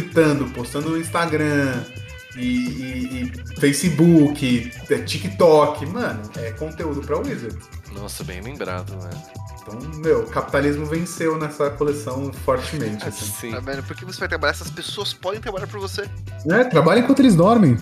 [0.01, 1.83] tweetando, postando no Instagram
[2.35, 7.57] e, e- e Facebook, é, TikTok, mano, é conteúdo pra Wizards.
[7.93, 9.09] Nossa, bem lembrado, né?
[9.61, 13.25] Então, meu, o capitalismo venceu nessa coleção fortemente, assim.
[13.25, 13.51] Sim.
[13.51, 13.83] Tá vendo?
[13.83, 14.51] Por que você vai trabalhar?
[14.51, 16.07] Essas pessoas podem trabalhar por você.
[16.51, 17.77] É, trabalha enquanto eles dormem.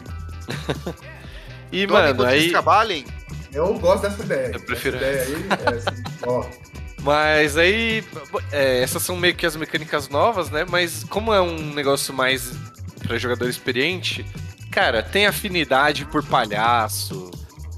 [1.71, 2.49] E, Dorme mano, enquanto eles aí.
[2.51, 3.05] trabalhem.
[3.51, 4.51] Eu gosto dessa ideia.
[4.53, 6.45] Eu prefiro Essa ideia aí é assim, ó.
[7.03, 8.03] Mas aí.
[8.51, 10.65] é, essas são meio que as mecânicas novas, né?
[10.67, 12.51] Mas como é um negócio mais
[13.03, 14.25] pra jogador experiente,
[14.71, 17.29] cara, tem afinidade por palhaço,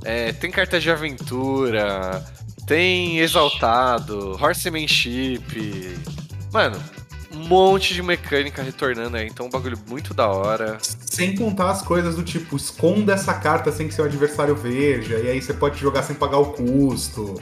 [0.03, 2.23] é, tem carta de aventura,
[2.67, 5.97] tem exaltado, horsemanship.
[6.53, 6.80] Mano,
[7.34, 10.78] um monte de mecânica retornando aí, então um bagulho muito da hora.
[10.80, 15.30] Sem contar as coisas do tipo, esconda essa carta sem que seu adversário veja, e
[15.30, 17.41] aí você pode jogar sem pagar o custo.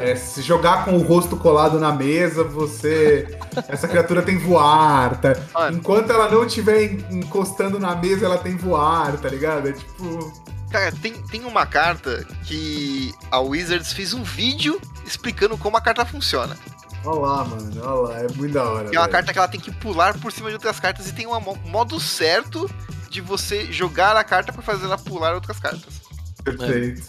[0.00, 3.38] É, se jogar com o rosto colado na mesa, você.
[3.68, 5.34] Essa criatura tem voar, tá?
[5.54, 5.76] Mano.
[5.78, 9.68] Enquanto ela não estiver en- encostando na mesa, ela tem voar, tá ligado?
[9.68, 10.32] É tipo.
[10.70, 16.04] Cara, tem, tem uma carta que a Wizards fez um vídeo explicando como a carta
[16.04, 16.56] funciona.
[17.04, 17.72] Olha lá, mano.
[17.82, 18.18] Olha lá.
[18.20, 18.88] É muito da hora.
[18.90, 19.12] Que é uma velho.
[19.12, 21.58] carta que ela tem que pular por cima de outras cartas e tem um mo-
[21.66, 22.68] modo certo
[23.10, 26.00] de você jogar a carta pra fazer ela pular outras cartas.
[26.42, 27.02] Perfeito.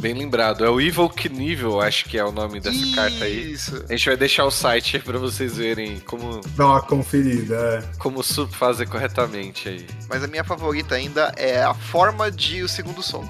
[0.00, 0.64] Bem lembrado.
[0.64, 3.52] É o Evil Knievel, acho que é o nome dessa carta aí.
[3.52, 3.84] Isso.
[3.88, 7.54] A gente vai deixar o site aí pra vocês verem como, Dá uma conferida.
[7.54, 7.96] É.
[7.98, 9.86] como fazer corretamente aí.
[10.08, 13.28] Mas a minha favorita ainda é a forma de o segundo som.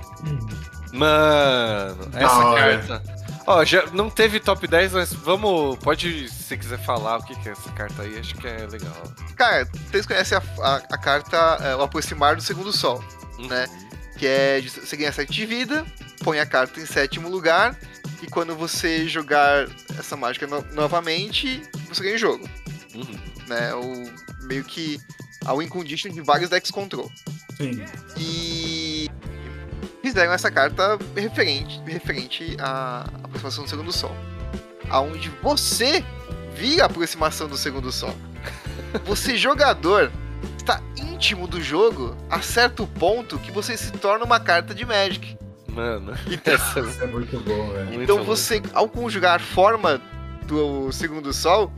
[0.93, 2.79] Mano, essa hora.
[2.79, 3.21] carta.
[3.47, 5.77] Ó, já não teve top 10, mas vamos.
[5.79, 8.66] Pode, se você quiser falar o que, que é essa carta aí, acho que é
[8.71, 8.93] legal.
[9.37, 13.03] Cara, vocês conhecem a, a- a carta é, o aproximar do segundo sol,
[13.49, 13.66] né?
[14.18, 15.85] Que é você ganha 7 de vida,
[16.23, 17.77] põe a carta em sétimo lugar,
[18.23, 19.66] e quando você jogar
[19.99, 22.49] essa mágica no- novamente, você ganha o jogo.
[22.95, 23.47] Uhum.
[23.49, 23.75] Né?
[23.75, 24.99] O, meio que
[25.45, 27.11] a win condition de vários decks control.
[27.57, 27.83] Sim.
[28.16, 29.09] E
[30.03, 34.14] fizeram essa carta referente, referente à aproximação do segundo sol.
[34.89, 36.05] Aonde você
[36.55, 38.14] via a aproximação do segundo sol.
[39.05, 40.11] Você, jogador,
[40.59, 45.39] está íntimo do jogo a certo ponto que você se torna uma carta de Magic.
[45.75, 47.87] Mano, Então, essa Isso é muito bom, velho.
[47.87, 50.01] muito então você, ao conjugar forma
[50.47, 51.73] do segundo sol,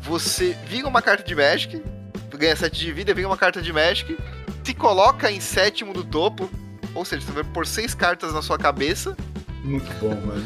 [0.00, 1.82] você vira uma carta de Magic,
[2.36, 4.16] ganha 7 de vida, vira uma carta de Magic,
[4.64, 6.50] se coloca em sétimo do topo,
[6.94, 9.16] ou seja, você vai pôr 6 cartas na sua cabeça,
[9.62, 10.44] Muito bom, mano.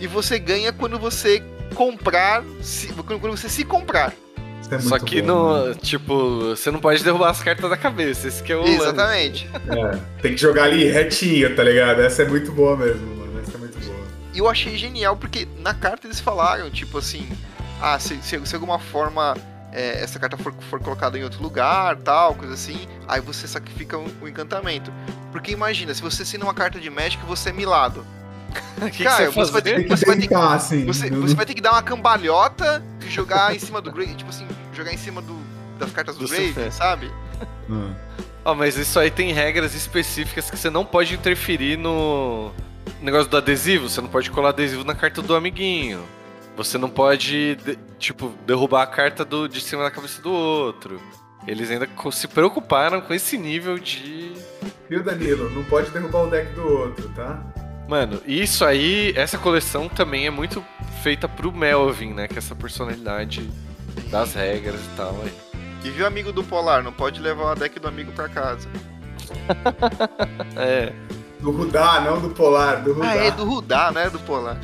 [0.00, 1.42] e você ganha quando você
[1.74, 4.12] comprar, se- quando você se comprar.
[4.70, 5.74] É Só que, bom, no, mano.
[5.76, 8.28] tipo, você não pode derrubar as cartas da cabeça.
[8.28, 8.66] Esse que é o.
[8.66, 9.48] Exatamente.
[9.54, 12.02] É, tem que jogar ali retinho, tá ligado?
[12.02, 13.40] Essa é muito boa mesmo, mano.
[13.40, 14.06] Essa é muito boa.
[14.34, 17.26] E eu achei genial, porque na carta eles falaram, tipo assim,
[17.80, 19.34] ah, se, se, se alguma forma
[19.72, 23.98] é, essa carta for, for colocada em outro lugar, tal, coisa assim, aí você sacrifica
[23.98, 24.92] o um, encantamento.
[25.32, 28.04] Porque imagina, se você assina uma carta de Magic, você é milado.
[28.92, 30.84] Que, Cara, que você você vai ter Você vai ter que- assim.
[30.86, 34.30] Você, você vai ter que dar uma cambalhota e jogar em cima do Grave, tipo
[34.30, 35.36] assim, jogar em cima do,
[35.78, 37.10] das cartas do, Do Grave, sabe?
[37.68, 37.92] Hum.
[38.44, 42.52] Ó, mas isso aí tem regras específicas que você não pode interferir no
[43.02, 43.88] negócio do adesivo.
[43.88, 46.02] Você não pode colar adesivo na carta do amiguinho.
[46.56, 51.00] Você não pode, de- tipo, derrubar a carta do, de cima da cabeça do outro.
[51.46, 54.32] Eles ainda se preocuparam com esse nível de.
[54.88, 55.48] Viu, Danilo?
[55.50, 57.42] Não pode derrubar o deck do outro, tá?
[57.88, 60.62] Mano, isso aí, essa coleção também é muito
[61.02, 62.28] feita pro Melvin, né?
[62.28, 63.48] Que é essa personalidade
[64.10, 65.18] das regras e tal.
[65.24, 65.32] Aí.
[65.84, 68.68] E viu amigo do Polar, não pode levar a deck do amigo pra casa.
[70.56, 70.92] É.
[71.40, 73.10] Do Rudá, não do Polar, do Rudá.
[73.10, 74.10] Ah, é do Rudá, né?
[74.10, 74.58] Do Polar.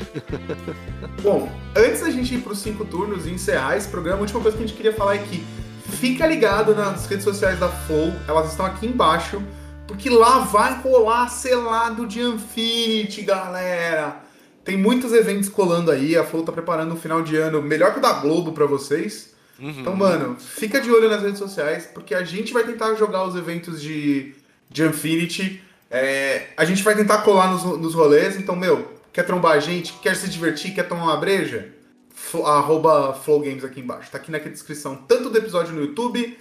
[1.22, 4.56] Bom, antes da gente ir pros cinco turnos e encerrar esse programa, a última coisa
[4.56, 5.44] que a gente queria falar é que
[5.88, 9.40] fica ligado nas redes sociais da Flow, elas estão aqui embaixo,
[9.86, 14.22] porque lá vai rolar selado de Infinity, galera.
[14.64, 17.98] Tem muitos eventos colando aí, a Flow tá preparando um final de ano melhor que
[17.98, 19.34] o da Globo pra vocês.
[19.58, 19.70] Uhum.
[19.70, 23.36] Então, mano, fica de olho nas redes sociais, porque a gente vai tentar jogar os
[23.36, 24.34] eventos de,
[24.70, 25.62] de Infinity.
[25.90, 28.36] É, a gente vai tentar colar nos, nos rolês.
[28.36, 29.92] Então, meu, quer trombar a gente?
[30.02, 30.74] Quer se divertir?
[30.74, 31.68] Quer tomar uma breja?
[32.14, 34.10] Flo- arroba Flow Games aqui embaixo.
[34.10, 36.38] Tá aqui na descrição, tanto do episódio no YouTube,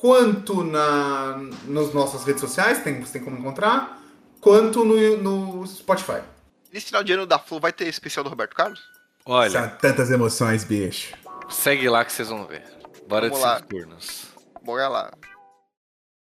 [0.00, 1.36] quanto na,
[1.66, 4.00] nas nossas redes sociais, tem, você tem como encontrar,
[4.40, 6.20] quanto no, no Spotify.
[6.72, 8.80] Esse final de ano da Flow vai ter especial do Roberto Carlos?
[9.24, 11.14] Olha, São tantas emoções, bicho.
[11.48, 12.62] segue lá que vocês vão ver.
[13.08, 13.56] Bora Vamos de lá.
[13.56, 14.22] cinco turnos.
[14.62, 15.12] Bora lá.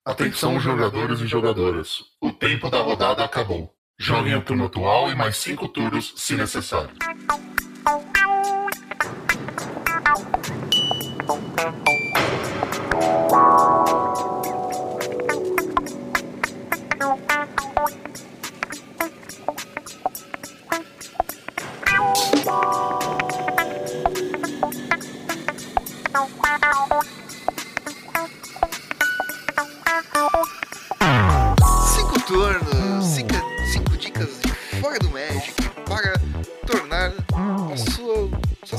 [0.04, 2.04] Atenção, jogadores e jogadoras.
[2.20, 3.74] O tempo da rodada acabou.
[3.98, 6.90] Joguem o turno atual e mais cinco turnos, se necessário.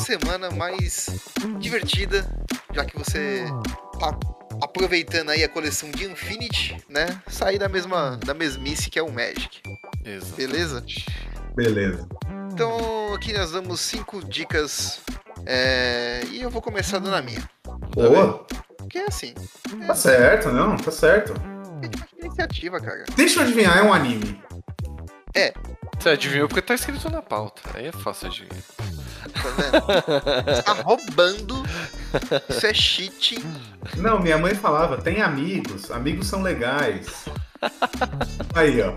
[0.06, 1.08] Semana mais
[1.60, 2.26] divertida,
[2.72, 3.46] já que você
[4.00, 4.35] tá
[4.76, 7.22] aproveitando aí a coleção de Infinity, né?
[7.28, 9.62] Sair da mesma da mesmice que é o Magic,
[10.04, 10.36] Exato.
[10.36, 10.86] beleza?
[11.56, 12.08] Beleza.
[12.52, 15.00] Então aqui nós damos cinco dicas
[15.46, 17.50] é, e eu vou começar dando a minha,
[17.94, 18.46] Boa.
[18.90, 19.34] que é assim,
[19.88, 21.34] Tá certo, não, tá certo.
[22.22, 23.06] iniciativa, cara.
[23.16, 24.42] Deixa eu adivinhar, é um anime.
[26.00, 27.62] Você adivinhou porque tá escrito na pauta.
[27.74, 28.62] Aí é fácil adivinhar.
[29.34, 30.64] Tá vendo?
[30.64, 31.64] tá roubando.
[32.50, 33.44] Isso é cheating.
[33.98, 37.08] Não, minha mãe falava, tem amigos, amigos são legais.
[38.54, 38.94] Aí, ó.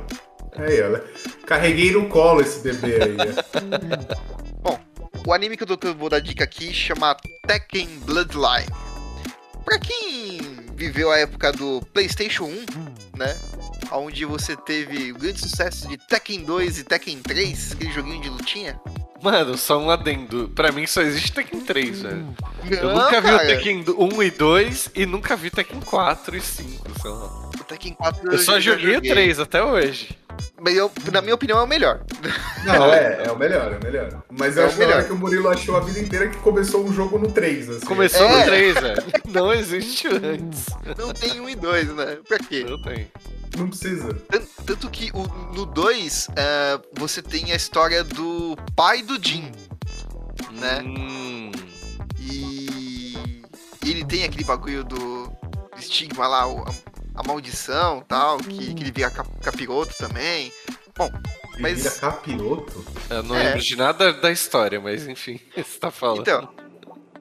[0.57, 1.05] Aí, olha.
[1.47, 3.16] Carreguei no colo esse bebê aí.
[4.64, 4.71] ó.
[4.71, 4.81] Bom,
[5.27, 7.16] o anime que eu tô- vou dar dica aqui chama
[7.47, 8.66] Tekken Bloodline.
[9.64, 10.41] Pra quem
[10.75, 12.64] viveu a época do PlayStation 1,
[13.19, 13.37] né?
[13.91, 18.28] Onde você teve o grande sucesso de Tekken 2 e Tekken 3, aquele joguinho de
[18.28, 18.78] lutinha.
[19.22, 20.49] Mano, só um adendo.
[20.55, 22.34] Pra mim só existe Tekken 3, velho.
[22.70, 26.36] Eu Não, nunca vi o cara, Tekken 1 e 2 e nunca vi Tekken 4
[26.36, 27.51] e 5, sei lá.
[27.59, 30.16] o Tekken 4 Eu só já joguei o 3 até hoje.
[30.61, 32.01] Mas eu, na minha opinião é o melhor.
[32.64, 34.22] Não, é, é o melhor, é o melhor.
[34.30, 35.05] Mas eu É o acho hora melhor.
[35.05, 37.86] que o Murilo achou a vida inteira que começou o jogo no 3, assim.
[37.86, 38.39] Começou É.
[38.39, 39.03] no 3, velho.
[39.26, 40.66] Não existe antes.
[40.97, 42.18] Não tem um e dois, né?
[42.28, 42.64] Pra quê?
[42.68, 43.09] Não tem.
[43.59, 44.15] Não precisa.
[44.15, 46.29] Tan- Tanto que o- no 2,
[46.97, 49.51] você tem a história do pai do Jin.
[50.53, 50.83] Né?
[50.85, 51.51] Hum,
[52.21, 55.31] E ele tem aquele bagulho do
[55.79, 56.73] estigma lá, o- a,
[57.17, 60.53] a maldição tal, que, que ele vira cap- capiroto também.
[60.97, 61.11] Bom,
[61.55, 62.85] Ele Mas- vira capiroto?
[63.11, 63.45] eu não É.
[63.45, 66.21] lembro de nada da história, mas enfim, você tá falando.
[66.21, 66.49] então,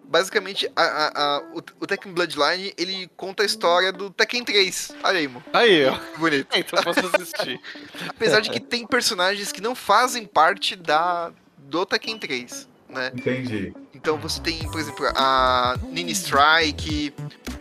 [0.07, 4.91] basicamente, a, a- a- o, o Tekken Bloodline, ele conta a história do Tekken 3.
[5.03, 5.97] Olha aí, mano, Aí, ó.
[5.97, 6.47] que bonito.
[6.57, 7.59] Então posso assistir.
[8.09, 13.11] Apesar de que tem personagens que não fazem parte da do Tekken 3, né?
[13.13, 13.73] Entendi.
[13.93, 17.13] Então você tem, por exemplo, a Nini Strike,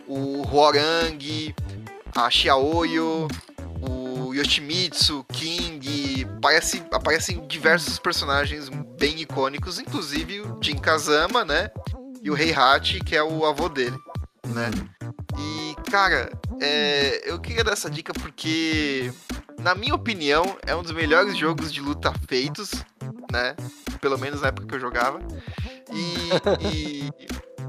[0.07, 1.53] o Huorang,
[2.15, 3.27] a Xiaoyo,
[3.81, 11.69] o Yoshimitsu, King, aparece, aparecem diversos personagens bem icônicos, inclusive o Jin Kazama, né?
[12.27, 13.97] E o Heihachi, que é o avô dele,
[14.47, 14.69] né?
[15.39, 19.13] E, cara, é, eu queria dar essa dica porque,
[19.61, 22.71] na minha opinião, é um dos melhores jogos de luta feitos,
[23.31, 23.55] né?
[24.01, 25.21] Pelo menos na época que eu jogava.
[25.89, 27.09] E, e,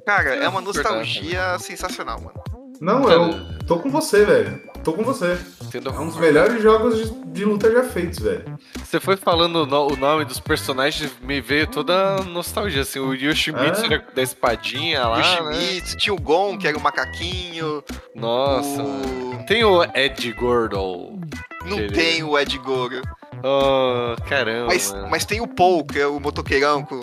[0.04, 2.42] cara, é uma nostalgia sensacional, mano.
[2.80, 4.60] Não, eu tô com você, velho.
[4.88, 5.38] Tô com você.
[5.62, 5.92] Entendeu?
[5.94, 8.58] É um dos melhores jogos de, de luta já feitos, velho.
[8.82, 12.98] Você foi falando o no- o nome dos personagens, me veio toda a nostalgia, assim,
[12.98, 15.22] o Yoshimitsu era da espadinha lá, né?
[15.58, 17.84] Yoshimitsu, tinha o Gon, que era o macaquinho.
[18.14, 19.44] Nossa, o...
[19.46, 21.20] Tem o Ed Gordon.
[21.66, 23.02] Não Aquele- tem o Ed Goro.
[23.44, 27.00] Oh, caramba, Mas, mas tem o Paul, que é o motoqueirão com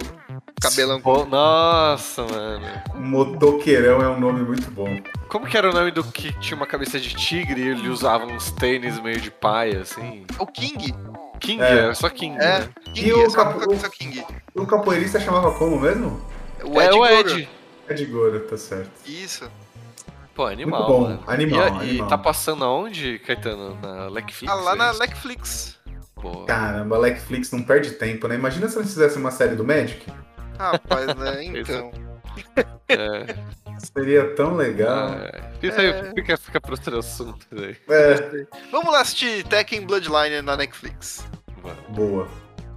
[0.61, 0.99] cabelão.
[1.01, 2.65] Pô, Nossa, mano.
[2.95, 4.99] Motoqueirão é um nome muito bom.
[5.29, 8.25] Como que era o nome do que tinha uma cabeça de tigre e ele usava
[8.25, 10.25] uns tênis meio de paia, assim?
[10.37, 10.93] É o King.
[11.39, 11.71] King, É.
[11.79, 12.69] era só King, É, né?
[12.93, 14.25] King, E o é só Capu- o King.
[14.55, 16.19] O capoeirista chamava como mesmo?
[16.63, 17.29] O é Ed o Goro.
[17.31, 17.49] Ed.
[17.87, 18.89] É de Goro, tá certo.
[19.05, 19.49] Isso.
[20.33, 21.23] Pô, animal, Muito bom, mano.
[21.27, 22.07] animal, e, a- animal.
[22.07, 23.77] E tá passando aonde, Caetano?
[23.81, 24.51] Na Netflix?
[24.53, 24.93] Ah, lá é na?
[24.93, 25.75] Netflix.
[26.47, 28.33] Caramba, Netflix não perde tempo, né?
[28.35, 30.01] Imagina se eles fizessem uma série do Magic.
[30.57, 31.43] Rapaz, né?
[31.55, 31.91] Então.
[32.89, 33.35] É,
[33.79, 35.09] Seria tão legal.
[35.13, 35.51] é.
[35.61, 37.47] Isso aí fica, fica pro outro assunto.
[37.89, 41.25] É, Vamos lá assistir Tekken Bloodline na Netflix.
[41.89, 42.27] Boa.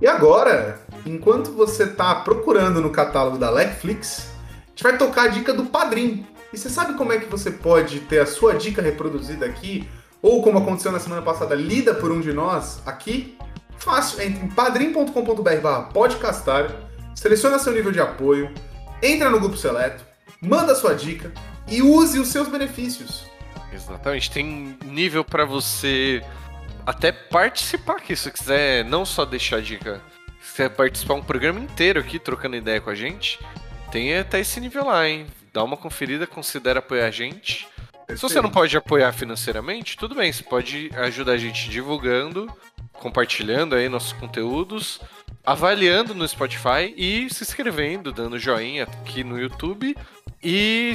[0.01, 4.31] E agora, enquanto você tá procurando no catálogo da Netflix,
[4.67, 6.25] a gente vai tocar a dica do Padrim.
[6.53, 9.89] E você sabe como é que você pode ter a sua dica reproduzida aqui?
[10.23, 13.37] Ou como aconteceu na semana passada, lida por um de nós aqui?
[13.77, 16.71] Fácil, entre em padrim.com.br barra podcastar,
[17.19, 18.55] seleciona seu nível de apoio,
[19.03, 20.05] entra no grupo seleto,
[20.41, 21.33] manda sua dica
[21.67, 23.27] e use os seus benefícios.
[23.73, 24.31] Exatamente.
[24.31, 26.23] Tem nível pra você
[26.87, 30.01] até participar aqui, se você quiser não só deixar dica,
[30.41, 33.37] se quiser participar um programa inteiro aqui, trocando ideia com a gente,
[33.91, 35.27] tem até esse nível lá, hein?
[35.53, 37.67] Dá uma conferida, considera apoiar a gente.
[38.11, 42.49] Se você não pode apoiar financeiramente, tudo bem, você pode ajudar a gente divulgando,
[42.93, 45.01] compartilhando aí nossos conteúdos,
[45.53, 49.97] avaliando no Spotify e se inscrevendo, dando joinha aqui no YouTube
[50.43, 50.93] e,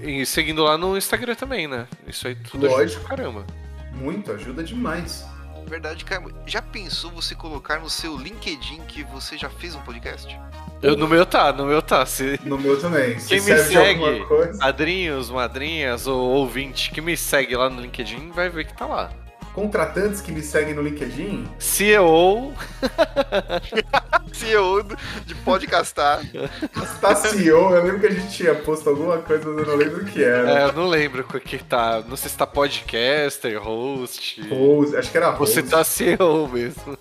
[0.00, 1.86] e seguindo lá no Instagram também, né?
[2.06, 3.00] Isso aí tudo ajuda Lógico.
[3.04, 3.46] pra caramba.
[3.92, 5.24] Muito, ajuda demais.
[5.66, 6.22] Verdade, cara.
[6.46, 10.38] Já pensou você colocar no seu LinkedIn que você já fez um podcast?
[10.82, 12.04] Eu, no meu tá, no meu tá.
[12.04, 13.18] Se No meu também.
[13.18, 14.24] Se Quem me segue?
[14.26, 18.84] coisa, padrinhos, madrinhas ou ouvinte que me segue lá no LinkedIn vai ver que tá
[18.84, 19.10] lá.
[19.54, 22.52] Contratantes que me seguem no LinkedIn, CEO,
[24.32, 24.82] CEO
[25.24, 26.20] de podcastar.
[27.00, 30.02] tá CEO, eu lembro que a gente tinha posto alguma coisa, mas eu não lembro
[30.02, 30.50] o que era.
[30.60, 32.02] é, eu não lembro o que tá.
[32.06, 34.42] Não sei se tá podcaster, host.
[34.48, 35.52] Rose, acho que era Rose.
[35.54, 36.98] Você tá CEO mesmo.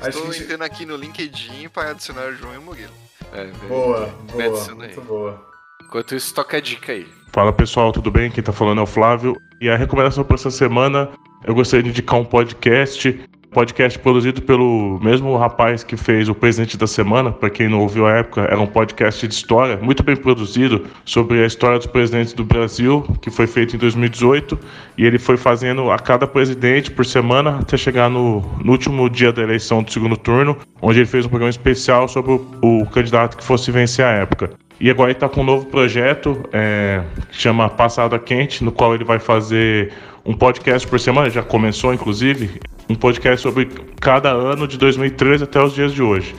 [0.00, 2.92] Acho Estou gente- entrando aqui no LinkedIn para adicionar João e Murilo.
[3.32, 3.56] É, velho.
[3.68, 5.49] Boa, boa, muito boa.
[5.90, 7.04] Enquanto isso, toca a dica aí.
[7.32, 8.30] Fala pessoal, tudo bem?
[8.30, 9.36] Quem tá falando é o Flávio.
[9.60, 11.08] E a recomendação para essa semana,
[11.44, 13.20] eu gostaria de indicar um podcast
[13.50, 18.06] podcast produzido pelo mesmo rapaz que fez o Presidente da Semana, para quem não ouviu
[18.06, 22.32] a época, era um podcast de história, muito bem produzido, sobre a história dos presidentes
[22.32, 24.56] do Brasil, que foi feito em 2018,
[24.96, 29.32] e ele foi fazendo a cada presidente por semana até chegar no, no último dia
[29.32, 33.36] da eleição do segundo turno, onde ele fez um programa especial sobre o, o candidato
[33.36, 34.50] que fosse vencer a época.
[34.80, 38.94] E agora ele está com um novo projeto é, que chama Passada Quente, no qual
[38.94, 39.92] ele vai fazer
[40.24, 43.68] um podcast por semana, já começou inclusive, um podcast sobre
[44.00, 46.34] cada ano de 2013 até os dias de hoje.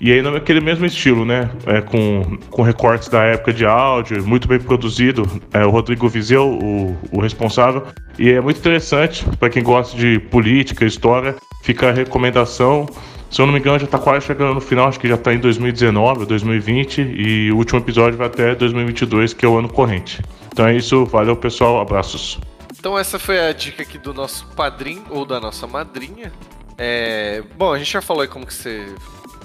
[0.00, 1.50] E aí naquele mesmo estilo, né?
[1.66, 5.26] É, com, com recortes da época de áudio, muito bem produzido.
[5.52, 7.84] É o Rodrigo Vizeu, o, o responsável.
[8.16, 11.34] E é muito interessante para quem gosta de política, história.
[11.62, 12.86] Fica a recomendação.
[13.30, 15.34] Se eu não me engano, já está quase chegando no final, acho que já está
[15.34, 17.00] em 2019 ou 2020.
[17.02, 20.22] E o último episódio vai até 2022, que é o ano corrente.
[20.50, 22.38] Então é isso, valeu pessoal, abraços.
[22.78, 26.32] Então essa foi a dica aqui do nosso padrinho ou da nossa madrinha.
[26.78, 28.86] É, Bom, a gente já falou aí como que você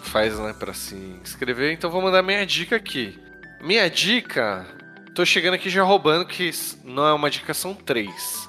[0.04, 3.20] faz, né, pra se inscrever, então vou mandar minha dica aqui.
[3.62, 4.68] Minha dica,
[5.16, 6.52] tô chegando aqui já roubando que
[6.84, 8.48] não é uma dica, são três.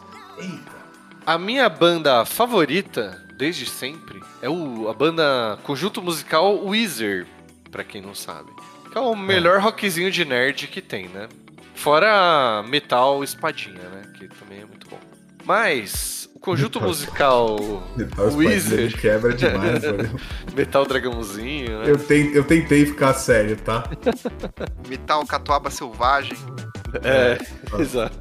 [1.25, 7.27] A minha banda favorita, desde sempre, é o, a banda conjunto musical Weezer,
[7.71, 8.51] pra quem não sabe.
[8.91, 11.29] Que é o melhor rockzinho de nerd que tem, né?
[11.75, 14.03] Fora metal espadinha, né?
[14.17, 14.99] Que também é muito bom.
[15.45, 17.57] Mas o conjunto musical
[18.27, 19.83] Os Weezer, quebra demais,
[20.57, 21.91] metal dragãozinho, né?
[21.91, 23.85] Eu, ten- eu tentei ficar sério, tá?
[24.89, 26.37] Metal Catuaba Selvagem.
[27.03, 27.39] É,
[27.81, 28.17] exato.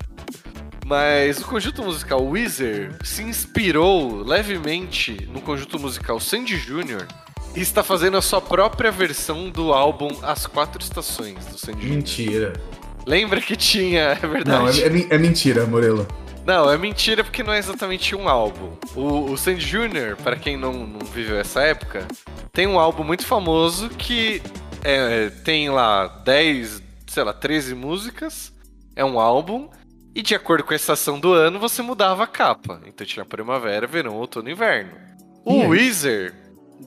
[0.96, 7.08] Mas o conjunto musical Weezer se inspirou levemente no conjunto musical Sandy Jr.
[7.56, 11.89] e está fazendo a sua própria versão do álbum As Quatro Estações do Sandy Jr.
[11.96, 12.54] Mentira.
[13.08, 14.84] Lembra que tinha, é Não, verdade.
[14.84, 16.08] é, é men- é mentira, Morelo.
[16.46, 18.74] Não, é mentira porque não é exatamente um álbum.
[18.96, 22.08] O, o Sandy Jr., para quem não, não viveu essa época,
[22.52, 24.44] tem um álbum muito famoso que
[24.84, 28.54] é, tem lá 10, sei lá, 13 músicas.
[28.96, 29.70] É um álbum.
[30.16, 32.82] E de acordo com a estação do ano, você mudava a capa.
[32.86, 34.91] Então tinha primavera, verão, outono e inverno.
[35.43, 35.68] O aí?
[35.68, 36.34] Weezer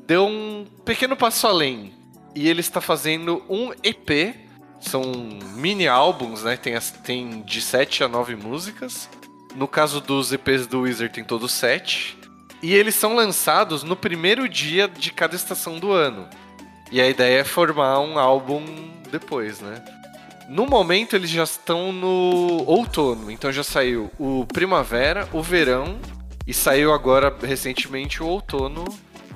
[0.06, 1.92] deu um pequeno passo além.
[2.34, 4.34] E ele está fazendo um EP.
[4.80, 5.02] São
[5.56, 6.56] mini álbuns, né?
[6.56, 9.08] Tem, as- tem de 7 a 9 músicas.
[9.56, 12.16] No caso dos EPs do Wizard tem todos 7.
[12.62, 16.28] E eles são lançados no primeiro dia de cada estação do ano.
[16.92, 18.62] E a ideia é formar um álbum
[19.10, 19.82] depois, né?
[20.48, 25.98] No momento eles já estão no outono, então já saiu o primavera, o verão
[26.46, 28.84] e saiu agora recentemente o outono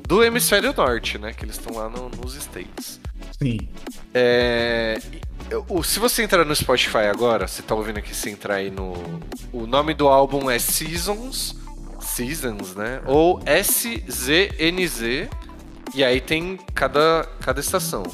[0.07, 1.33] do hemisfério norte, né?
[1.33, 3.01] Que eles estão lá no- nos States.
[3.43, 3.59] Sim.
[4.15, 5.01] É,
[5.85, 8.93] se você entrar no Spotify agora, você tá ouvindo aqui, se entrar aí no.
[9.53, 11.57] O nome do álbum é Seasons.
[12.01, 13.01] Seasons, né?
[13.07, 15.29] Ou SZNZ.
[15.95, 18.05] E aí tem cada, cada estação.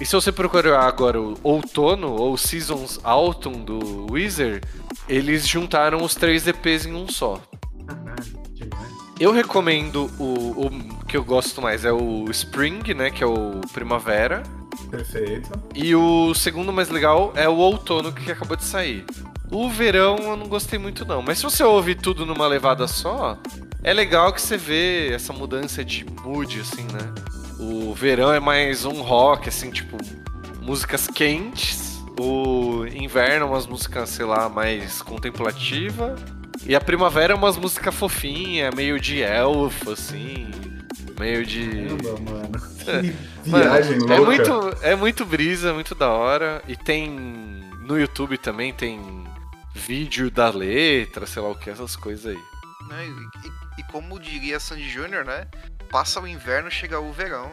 [0.00, 4.62] E se você procurar agora o outono ou Seasons Autumn do Weezer,
[5.06, 7.40] eles juntaram os três EPs em um só.
[9.18, 13.10] Eu recomendo o, o que eu gosto mais é o Spring, né?
[13.10, 14.42] Que é o Primavera.
[14.90, 15.50] Perfeito.
[15.74, 19.04] E o segundo mais legal é o outono que acabou de sair.
[19.50, 23.36] O verão eu não gostei muito não, mas se você ouvir tudo numa levada só,
[23.82, 27.39] é legal que você vê essa mudança de mood assim, né?
[27.90, 29.96] O verão é mais um rock assim, tipo
[30.62, 31.98] músicas quentes.
[32.18, 36.14] O inverno é umas músicas, sei lá, mais contemplativa.
[36.66, 40.50] E a primavera é umas músicas fofinha, meio de elfo assim,
[41.18, 42.50] meio de Caramba, mano.
[43.42, 44.14] Que Mano, viagem louca.
[44.14, 46.62] é muito, é muito brisa, muito da hora.
[46.68, 49.00] E tem no YouTube também tem
[49.74, 52.38] vídeo da letra, sei lá o que, essas coisas aí.
[52.88, 53.06] Né?
[53.06, 55.46] E, e- e como diria Sandy Júnior, né?
[55.90, 57.50] Passa o inverno, chega o verão.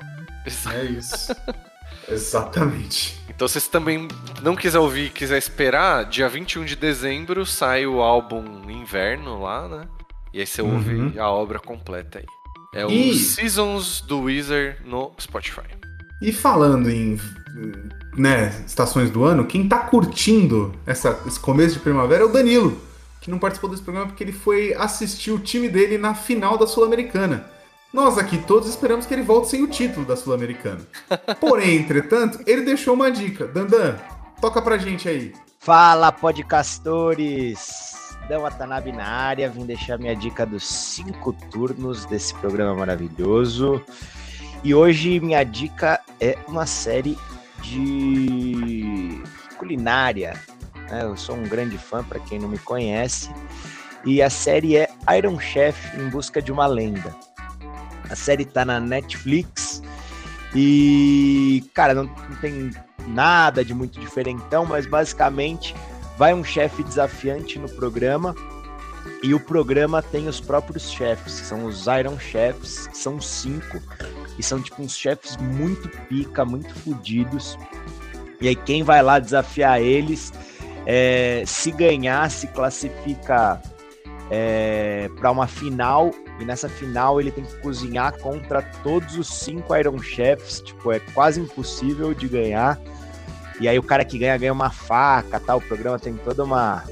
[0.73, 1.35] É isso.
[2.09, 3.19] Exatamente.
[3.29, 4.07] Então, se você também
[4.41, 9.67] não quiser ouvir e quiser esperar, dia 21 de dezembro sai o álbum Inverno lá,
[9.67, 9.87] né?
[10.33, 10.75] E aí você Uhum.
[10.75, 12.25] ouve a obra completa aí.
[12.73, 15.61] É o E- Seasons do Weezer no Spotify.
[16.21, 17.19] E falando em
[18.15, 22.79] né, estações do ano, quem tá curtindo essa- esse começo de primavera é o Danilo,
[23.21, 26.65] que não participou desse programa porque ele foi assistir o time dele na final da
[26.67, 27.45] Sul-Americana.
[27.93, 30.81] Nós aqui todos esperamos que ele volte sem o título da Sul-Americana.
[31.39, 33.47] Porém, entretanto, ele deixou uma dica.
[33.47, 33.95] Dandan,
[34.41, 35.33] toca pra gente aí.
[35.59, 37.95] Fala, podcastores!
[38.27, 43.81] Dan Watanabe na área, vim deixar minha dica dos cinco turnos desse programa maravilhoso.
[44.63, 47.17] E hoje minha dica é uma série
[47.61, 49.21] de
[49.57, 50.33] culinária.
[50.89, 51.03] né?
[51.03, 53.29] Eu sou um grande fã, para quem não me conhece.
[54.05, 57.15] E a série é Iron Chef em busca de uma lenda.
[58.09, 59.81] A série tá na Netflix
[60.55, 62.71] e, cara, não, não tem
[63.07, 65.75] nada de muito diferentão, mas basicamente
[66.17, 68.35] vai um chefe desafiante no programa
[69.23, 73.81] e o programa tem os próprios chefes, que são os Iron Chefs, que são cinco,
[74.37, 77.57] e são tipo uns chefes muito pica, muito fodidos.
[78.39, 80.31] E aí quem vai lá desafiar eles,
[80.85, 83.61] é, se ganhar, se classifica
[84.29, 89.75] é, para uma final, e nessa final ele tem que cozinhar contra todos os cinco
[89.75, 92.79] Iron Chefs, tipo, é quase impossível de ganhar.
[93.59, 95.57] E aí o cara que ganha ganha uma faca, tal.
[95.57, 96.83] O programa tem toda uma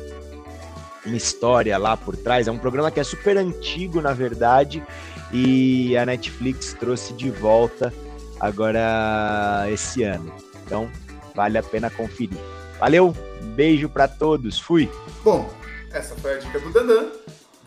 [1.05, 2.47] uma história lá por trás.
[2.47, 4.83] É um programa que é super antigo, na verdade,
[5.31, 7.93] e a Netflix trouxe de volta
[8.39, 10.33] agora esse ano.
[10.65, 10.89] Então,
[11.35, 12.39] vale a pena conferir.
[12.79, 13.15] Valeu,
[13.55, 14.89] beijo pra todos, fui.
[15.23, 15.47] Bom,
[15.95, 17.07] essa foi a dica do Dandan.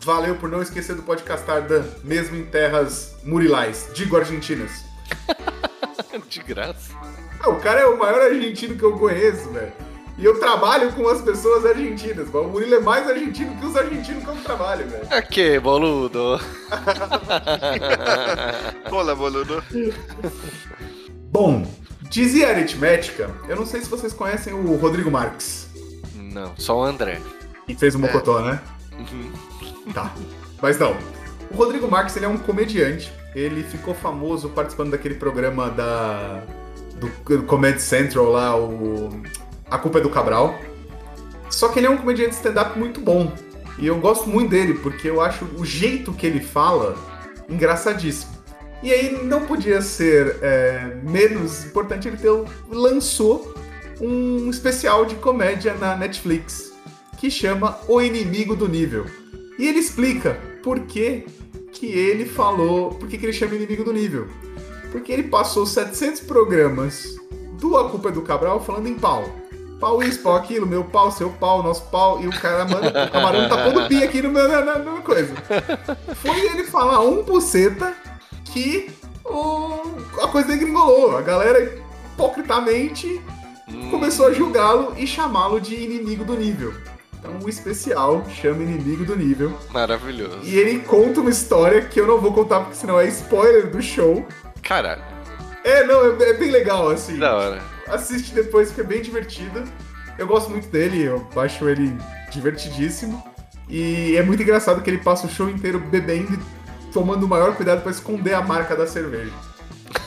[0.01, 4.71] Valeu por não esquecer do podcastar Dan, mesmo em terras murilais, digo argentinas.
[6.29, 6.93] De graça.
[7.41, 9.73] Ah, o cara é o maior argentino que eu conheço, velho.
[10.17, 12.27] E eu trabalho com as pessoas argentinas.
[12.31, 15.07] mas O Murilo é mais argentino que os argentinos que eu trabalho, velho.
[15.09, 16.39] É que, boludo.
[18.91, 19.63] Olá, boludo.
[21.31, 21.65] Bom,
[22.09, 25.67] dizia aritmética, eu não sei se vocês conhecem o Rodrigo Marques.
[26.13, 27.19] Não, só o André.
[27.69, 28.59] Que fez o Mocotó, né?
[28.97, 29.31] Uhum.
[29.93, 30.11] Tá.
[30.59, 30.97] Mas não.
[31.51, 33.13] O Rodrigo Marques, ele é um comediante.
[33.35, 36.41] Ele ficou famoso participando daquele programa da
[36.95, 39.21] do Comedy Central lá, o
[39.69, 40.59] A Culpa é do Cabral.
[41.51, 43.31] Só que ele é um comediante stand-up muito bom.
[43.77, 46.97] E eu gosto muito dele, porque eu acho o jeito que ele fala
[47.47, 48.33] engraçadíssimo.
[48.81, 52.31] E aí não podia ser é, menos importante ele ter
[52.67, 53.53] lançou
[54.01, 56.68] um especial de comédia na Netflix
[57.19, 59.05] que chama O Inimigo do Nível.
[59.57, 61.25] E ele explica por que,
[61.73, 64.27] que ele falou, por que, que ele chama Inimigo do Nível.
[64.89, 67.15] Porque ele passou 700 programas
[67.59, 69.29] do A Culpa é do Cabral falando em pau.
[69.81, 73.11] Pau isso, pau aquilo, meu pau, seu pau, nosso pau, e o cara, mano, o
[73.11, 75.33] camarão tá pondo pi aqui no meu, na, na, na coisa.
[76.15, 77.95] Foi ele falar um buceta
[78.45, 78.91] que
[79.23, 79.81] o,
[80.21, 81.17] a coisa degringolou.
[81.17, 81.63] A galera,
[82.13, 83.21] hipocritamente,
[83.89, 86.73] começou a julgá-lo e chamá-lo de inimigo do nível.
[87.19, 89.57] Então o especial chama Inimigo do Nível.
[89.71, 90.39] Maravilhoso.
[90.43, 93.81] E ele conta uma história que eu não vou contar porque senão é spoiler do
[93.81, 94.25] show.
[94.63, 95.01] Caralho,
[95.63, 97.17] É, não, é, é bem legal, assim.
[97.17, 97.61] da hora.
[97.87, 99.63] Assiste depois, que é bem divertido.
[100.17, 101.95] Eu gosto muito dele, eu acho ele
[102.31, 103.21] divertidíssimo.
[103.67, 107.55] E é muito engraçado que ele passa o show inteiro bebendo e tomando o maior
[107.55, 109.31] cuidado pra esconder a marca da cerveja.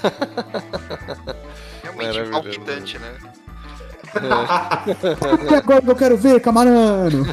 [1.83, 3.15] Realmente palpitante, né?
[5.57, 7.27] Agora que eu quero ver, camarano!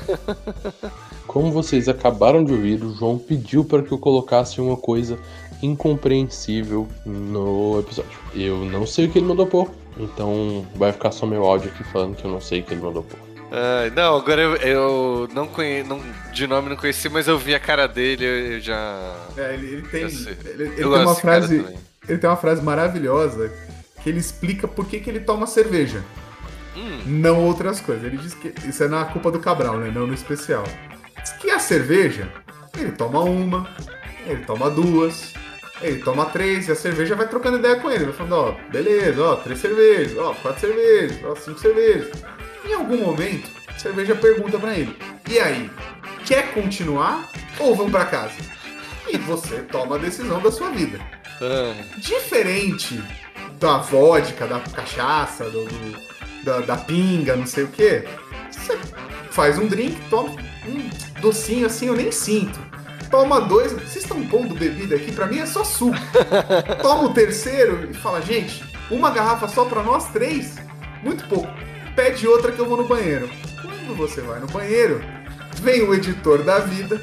[1.28, 5.20] Como vocês acabaram de ouvir, o João pediu para que eu colocasse uma coisa
[5.62, 8.18] incompreensível no episódio.
[8.34, 11.84] Eu não sei o que ele mandou pôr, então vai ficar só meu áudio aqui
[11.84, 13.20] falando que eu não sei o que ele mandou pôr.
[13.52, 15.90] Ai, não, agora eu, eu não conheço,
[16.32, 19.16] de nome não conheci, mas eu vi a cara dele, eu, eu já.
[19.36, 21.66] É, ele, ele tem, ele, ele tem uma frase.
[22.08, 23.52] Ele tem uma frase maravilhosa
[24.02, 26.04] que ele explica por que, que ele toma cerveja.
[26.76, 28.04] Hum, Não outras coisas.
[28.06, 29.92] Ele diz que isso é na culpa do Cabral, né?
[29.94, 30.64] Não no especial.
[31.22, 32.28] Diz que a cerveja,
[32.78, 33.68] ele toma uma,
[34.26, 35.34] ele toma duas,
[35.82, 38.06] ele toma três, e a cerveja vai trocando ideia com ele.
[38.06, 42.10] Vai falando, ó, beleza, ó, três cervejas, ó, quatro cervejas, ó, cinco cervejas.
[42.66, 44.96] Em algum momento, a cerveja pergunta pra ele:
[45.30, 45.70] E aí,
[46.26, 47.28] quer continuar
[47.60, 48.36] ou vamos pra casa?
[49.12, 51.00] E você toma a decisão da sua vida.
[51.42, 53.02] ah, Diferente
[53.60, 56.09] da vodka, da cachaça, do, do-
[56.44, 58.04] da, da pinga, não sei o que,
[58.52, 58.78] você
[59.32, 60.32] faz um drink, toma
[60.68, 62.60] um docinho assim, eu nem sinto.
[63.10, 65.98] Toma dois, vocês estão pondo bebida aqui, pra mim é só suco.
[66.80, 70.58] Toma o terceiro e fala, gente, uma garrafa só pra nós três?
[71.04, 71.52] Muito pouco.
[71.96, 73.28] Pede outra que eu vou no banheiro.
[73.62, 75.04] Quando você vai no banheiro,
[75.60, 77.02] vem o editor da vida,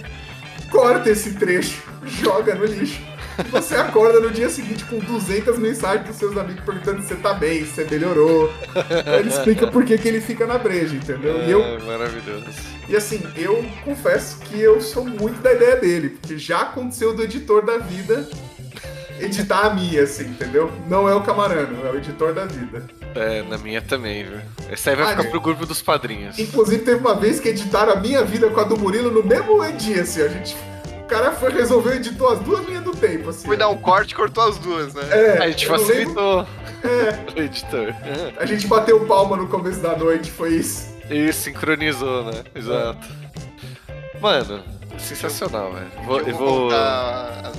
[0.70, 3.00] corta esse trecho, joga no lixo.
[3.44, 7.16] E você acorda no dia seguinte com 200 mensagens dos seus amigos perguntando se você
[7.16, 8.52] tá bem, se você melhorou.
[9.18, 11.42] Ele explica por que, que ele fica na breja, entendeu?
[11.44, 12.46] E, eu, maravilhoso.
[12.88, 17.22] e assim, eu confesso que eu sou muito da ideia dele, porque já aconteceu do
[17.22, 18.26] editor da vida
[19.20, 20.70] editar a minha, assim, entendeu?
[20.88, 22.84] Não é o Camarano, é o editor da vida.
[23.14, 24.38] É, na minha também, viu?
[24.70, 25.30] Esse aí vai Ah, ficar né?
[25.30, 26.38] pro grupo dos padrinhos.
[26.38, 29.62] Inclusive, teve uma vez que editaram a minha vida com a do Murilo no mesmo
[29.72, 30.54] dia, assim, a gente.
[31.06, 33.46] O cara foi resolver editou as duas linhas do tempo, assim.
[33.46, 35.02] Foi dar um corte e cortou as duas, né?
[35.08, 36.44] É, a gente facilitou
[36.82, 37.94] É, o editor.
[38.36, 40.96] a gente bateu palma no começo da noite, foi isso.
[41.08, 42.42] E sincronizou, né?
[42.52, 43.06] Exato.
[44.20, 44.64] Mano,
[44.98, 45.86] sensacional, velho.
[46.04, 46.62] Vou, eu vou vou.
[46.70, 47.52] contar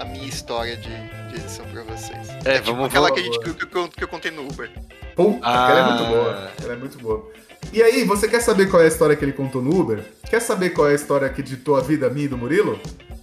[0.00, 0.88] a minha história de,
[1.28, 2.30] de edição pra vocês.
[2.46, 4.48] É, tipo vamos- aquela que, a gente, que, eu- que eu, que eu contei no
[4.48, 4.70] Uber.
[5.14, 5.64] Puta, Ah.
[5.66, 6.50] aquela é muito boa.
[6.62, 7.30] Ela é muito boa.
[7.72, 10.04] E aí, você quer saber qual é a história que ele contou no Uber?
[10.28, 12.80] Quer saber qual é a história que ditou a vida minha e do Murilo?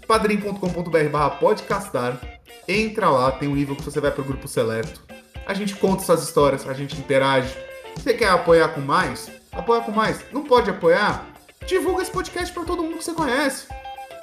[0.08, 2.20] padrim.com.br barra podcastar.
[2.68, 5.02] Entra lá, tem um nível que você vai pro grupo seleto.
[5.46, 7.54] A gente conta essas histórias, a gente interage.
[7.96, 9.30] Você quer apoiar com mais?
[9.52, 10.20] Apoia com mais.
[10.32, 11.26] Não pode apoiar?
[11.66, 13.68] Divulga esse podcast pra todo mundo que você conhece.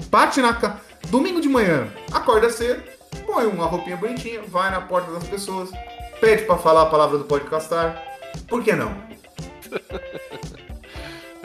[0.07, 0.81] Bate na ca...
[1.09, 2.83] Domingo de manhã, acorda cedo,
[3.27, 5.71] põe uma roupinha bonitinha, vai na porta das pessoas,
[6.19, 8.03] pede pra falar a palavra do podcastar.
[8.49, 8.97] Por que não?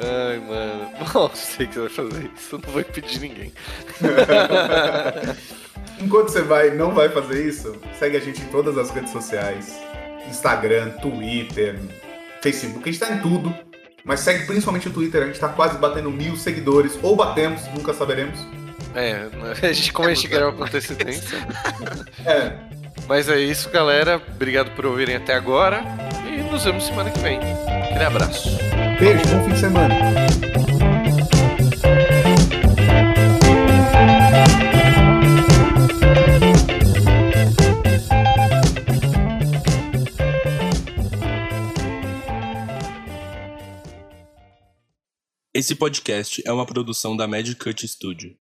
[0.01, 0.89] Ai, mano.
[1.13, 2.55] Não sei que você vai fazer isso.
[2.55, 3.53] Eu não vou impedir ninguém.
[5.99, 9.77] Enquanto você vai, não vai fazer isso, segue a gente em todas as redes sociais:
[10.29, 11.77] Instagram, Twitter,
[12.41, 13.53] Facebook, a gente tá em tudo.
[14.05, 17.93] Mas segue principalmente o Twitter, a gente tá quase batendo mil seguidores, ou batemos, nunca
[17.93, 18.39] saberemos.
[18.95, 19.27] É,
[19.67, 21.37] a gente, como a gente grava com antecedência.
[22.25, 22.53] É,
[23.07, 24.21] Mas é isso, galera.
[24.33, 25.83] Obrigado por ouvirem até agora.
[26.39, 27.37] E nos vemos semana que vem.
[27.37, 28.49] Aquele abraço.
[28.97, 29.95] beijo, bom fim de semana.
[45.53, 48.33] Esse podcast é uma produção da Magic Cut Studio.